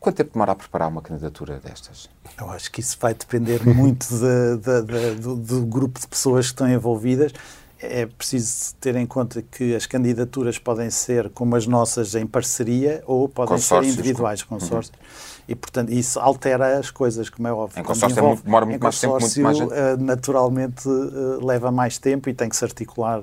quanto 0.00 0.16
tempo 0.16 0.32
demora 0.32 0.52
a 0.52 0.54
preparar 0.54 0.88
uma 0.88 1.00
candidatura 1.00 1.60
destas? 1.60 2.10
Eu 2.38 2.50
acho 2.50 2.70
que 2.70 2.80
isso 2.80 2.96
vai 3.00 3.14
depender 3.14 3.64
muito 3.66 4.06
de, 4.08 4.56
de, 4.56 4.82
de, 4.82 5.20
do, 5.20 5.36
do, 5.36 5.62
grupo 5.62 6.00
de 6.00 6.06
pessoas 6.06 6.46
que 6.46 6.52
estão 6.52 6.68
envolvidas. 6.68 7.32
É 7.80 8.06
preciso 8.06 8.74
ter 8.80 8.94
em 8.94 9.06
conta 9.06 9.42
que 9.42 9.74
as 9.74 9.86
candidaturas 9.86 10.56
podem 10.56 10.88
ser 10.88 11.30
como 11.30 11.56
as 11.56 11.66
nossas 11.66 12.14
em 12.14 12.26
parceria 12.26 13.02
ou 13.06 13.28
podem 13.28 13.58
ser 13.58 13.82
individuais, 13.82 14.42
consórcios. 14.42 14.96
Uhum 14.96 15.31
e, 15.48 15.54
portanto, 15.54 15.90
isso 15.90 16.20
altera 16.20 16.78
as 16.78 16.90
coisas, 16.90 17.28
como 17.28 17.48
é 17.48 17.52
óbvio. 17.52 17.80
Em 17.80 17.84
consórcio 17.84 18.18
é 18.18 18.22
muito, 18.22 18.42
demora 18.44 18.64
muito 18.64 18.82
mais 18.82 19.00
tempo, 19.00 19.18
muito 19.20 19.40
mais. 19.40 19.60
Eh, 19.60 19.96
naturalmente 19.98 20.88
uh, 20.88 21.44
leva 21.44 21.70
mais 21.70 21.98
tempo 21.98 22.28
e 22.28 22.34
tem 22.34 22.48
que 22.48 22.56
se 22.56 22.64
articular 22.64 23.22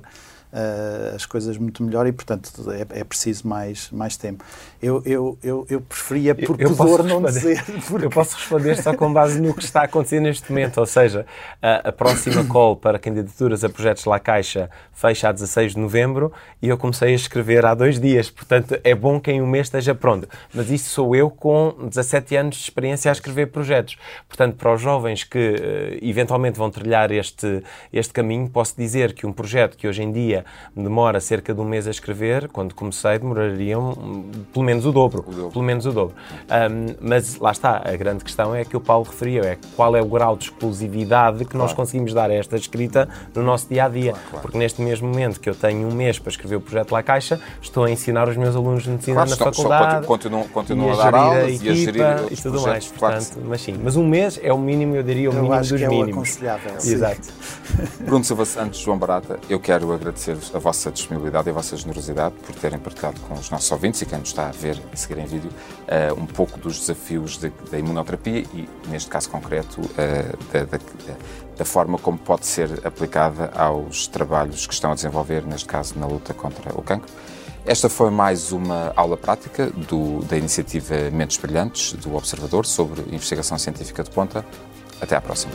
uh, 0.54 1.16
as 1.16 1.26
coisas 1.26 1.58
muito 1.58 1.84
melhor 1.84 2.08
e, 2.08 2.12
portanto, 2.12 2.50
é, 2.72 3.00
é, 3.00 3.04
preciso 3.04 3.48
mais, 3.48 3.90
mais 3.92 4.18
tempo. 4.18 4.44
Eu, 4.82 5.02
eu, 5.06 5.38
eu, 5.44 5.66
eu 5.70 5.82
preferia, 5.82 6.34
por 6.34 6.60
eu, 6.60 6.76
pudor, 6.76 7.04
não 7.04 7.22
dizer. 7.24 7.64
Porque... 7.88 8.06
Eu 8.06 8.10
posso 8.10 8.36
responder 8.36 8.82
só 8.82 8.96
com 8.96 9.12
base 9.12 9.40
no 9.42 9.54
que 9.54 9.64
está 9.64 9.82
a 9.82 9.84
acontecer 9.86 10.20
neste 10.20 10.50
momento, 10.50 10.80
ou 10.80 10.86
seja, 10.86 11.26
a, 11.62 11.90
a 11.90 11.92
próxima 11.92 12.44
call 12.46 12.76
para 12.76 12.98
candidaturas 13.00 13.64
a 13.64 13.70
projetos 13.70 14.06
La 14.06 14.20
Caixa 14.20 14.70
fecha 14.94 15.30
a 15.30 15.32
16 15.32 15.74
de 15.74 15.80
novembro 15.80 16.32
e 16.62 16.68
eu 16.68 16.78
comecei 16.78 17.14
a 17.14 17.16
escrever 17.16 17.66
há 17.66 17.74
dois 17.74 18.00
dias, 18.00 18.30
portanto 18.30 18.78
é 18.84 18.94
bom 18.94 19.20
que 19.20 19.32
em 19.32 19.42
um 19.42 19.48
mês 19.48 19.68
esteja 19.68 19.96
pronto. 19.96 20.28
Mas 20.54 20.70
isso 20.70 20.90
sou 20.90 21.16
eu 21.16 21.30
com 21.30 21.88
17 21.88 22.36
anos 22.36 22.58
de 22.58 22.64
experiência 22.64 23.10
a 23.10 23.14
escrever 23.14 23.48
projetos. 23.48 23.98
Portanto, 24.28 24.56
para 24.58 24.74
os 24.74 24.82
jovens 24.82 25.24
que 25.24 25.38
uh, 25.38 26.06
eventualmente 26.06 26.58
vão 26.58 26.70
trilhar 26.70 27.12
este, 27.12 27.64
este 27.94 28.12
caminho, 28.12 28.50
posso 28.50 28.76
dizer 28.76 29.14
que 29.14 29.26
um 29.26 29.32
projeto 29.32 29.78
que 29.78 29.88
hoje 29.88 30.04
em 30.04 30.12
dia 30.12 30.39
demora 30.76 31.20
cerca 31.20 31.54
de 31.54 31.62
um 31.62 31.66
mês 31.66 31.88
a 31.88 31.92
escrever, 31.92 32.50
quando 32.50 32.74
comecei 32.74 33.18
demoraria 33.20 33.78
um, 33.80 34.32
pelo 34.54 34.66
menos 34.66 34.86
o 34.86 34.92
dobro. 34.92 35.24
o 35.28 35.32
dobro. 35.32 35.52
Pelo 35.52 35.66
menos 35.66 35.86
o 35.86 35.92
dobro. 35.92 36.16
Um, 36.50 36.96
mas 37.02 37.38
lá 37.38 37.52
está, 37.52 37.82
a 37.86 37.96
grande 37.96 38.24
questão 38.24 38.54
é 38.56 38.64
que 38.66 38.76
o 38.76 38.82
Paulo 38.82 39.06
referiu, 39.06 39.44
é 39.44 39.58
qual 39.76 39.96
é 39.96 40.02
o 40.02 40.06
grau 40.06 40.36
de 40.36 40.46
exclusividade 40.46 41.40
que 41.40 41.52
claro. 41.52 41.66
nós 41.66 41.74
conseguimos 41.74 42.14
dar 42.14 42.30
a 42.30 42.34
esta 42.34 42.56
escrita 42.56 43.08
no 43.36 43.44
nosso 43.44 43.68
dia 43.68 43.86
a 43.86 43.90
dia. 43.90 44.12
Claro, 44.12 44.28
claro. 44.30 44.42
Porque 44.42 44.58
neste 44.58 44.82
mesmo 44.82 45.08
momento 45.08 45.40
que 45.40 45.50
eu 45.50 45.56
tenho 45.56 45.88
um 45.88 45.92
mês 45.94 46.20
para 46.20 46.30
escrever 46.30 46.56
o 46.58 46.62
projeto 46.62 46.92
La 46.92 47.04
Caixa, 47.04 47.40
estou 47.62 47.84
a 47.84 47.92
ensinar 47.92 48.28
os 48.28 48.38
meus 48.38 48.56
alunos 48.56 48.84
de 48.84 48.90
medicina 48.90 49.26
na 49.26 49.32
estão, 49.32 49.52
faculdade. 49.52 50.06
Continuam, 50.06 50.48
continuam 50.48 50.92
a, 50.92 50.94
a, 50.94 51.12
dar 51.12 51.18
aulas 51.18 51.44
a 51.44 51.50
equipa, 51.50 51.66
e 51.66 51.70
a 51.70 51.74
gerir 51.74 52.32
e 52.32 52.36
tudo 52.36 52.62
mais. 52.62 52.88
Portanto, 52.88 53.40
mas 53.46 53.62
sim, 53.62 53.80
mas 53.82 53.96
um 53.96 54.08
mês 54.08 54.40
é 54.42 54.54
o 54.54 54.58
mínimo, 54.58 54.96
eu 54.96 55.04
diria, 55.04 55.30
o 55.30 55.34
eu 55.34 55.44
mínimo 55.44 55.60
dos 55.60 55.82
é 55.82 55.88
mínimos. 55.88 56.14
aconselhável. 56.14 56.76
Exato. 56.76 57.30
Bruno 58.02 58.24
Silva 58.24 58.46
Santos, 58.46 58.80
João 58.80 58.98
Barata, 58.98 59.40
eu 59.50 59.60
quero 59.60 59.92
agradecer 60.32 60.56
a 60.56 60.60
vossa 60.60 60.92
disponibilidade 60.92 61.48
e 61.48 61.52
a 61.52 61.54
vossa 61.54 61.76
generosidade 61.76 62.36
por 62.46 62.56
terem 62.56 62.80
partilhado 62.80 63.20
com 63.22 63.34
os 63.34 63.50
nossos 63.50 63.72
ouvintes 63.72 64.02
e 64.02 64.06
quem 64.06 64.20
nos 64.20 64.30
está 64.30 64.48
a 64.48 64.52
ver, 64.52 64.82
a 64.92 64.96
seguir 64.96 65.20
em 65.20 65.26
vídeo, 65.26 65.50
uh, 65.50 66.20
um 66.20 66.26
pouco 66.26 66.60
dos 66.60 66.80
desafios 66.80 67.38
de, 67.38 67.52
da 67.72 67.78
imunoterapia 67.78 68.40
e, 68.54 68.70
neste 68.88 69.10
caso 69.10 69.30
concreto, 69.30 69.82
uh, 69.82 70.54
da, 70.54 70.66
da, 70.66 70.80
da, 71.58 71.66
forma 71.66 71.98
como 71.98 72.18
pode 72.18 72.46
ser 72.46 72.86
aplicada 72.86 73.52
aos 73.56 74.08
trabalhos 74.08 74.66
que 74.66 74.74
estão 74.74 74.92
a 74.92 74.96
desenvolver, 74.96 75.46
neste 75.46 75.68
caso, 75.68 75.98
na 75.98 76.06
luta 76.06 76.34
contra 76.34 76.78
o 76.78 76.82
cancro. 76.82 77.12
Esta 77.66 77.90
foi 77.90 78.10
mais 78.10 78.52
uma 78.52 78.94
aula 78.96 79.18
prática 79.18 79.68
do, 79.68 80.24
da 80.24 80.38
iniciativa 80.38 80.96
Mentes 81.12 81.38
Brilhantes, 81.38 81.94
do 81.94 82.16
Observador, 82.16 82.66
sobre 82.66 83.02
investigação 83.14 83.58
científica 83.58 84.04
de 84.04 84.10
ponta. 84.10 84.46
Até 85.02 85.16
à 85.16 85.22
próxima. 85.22 85.54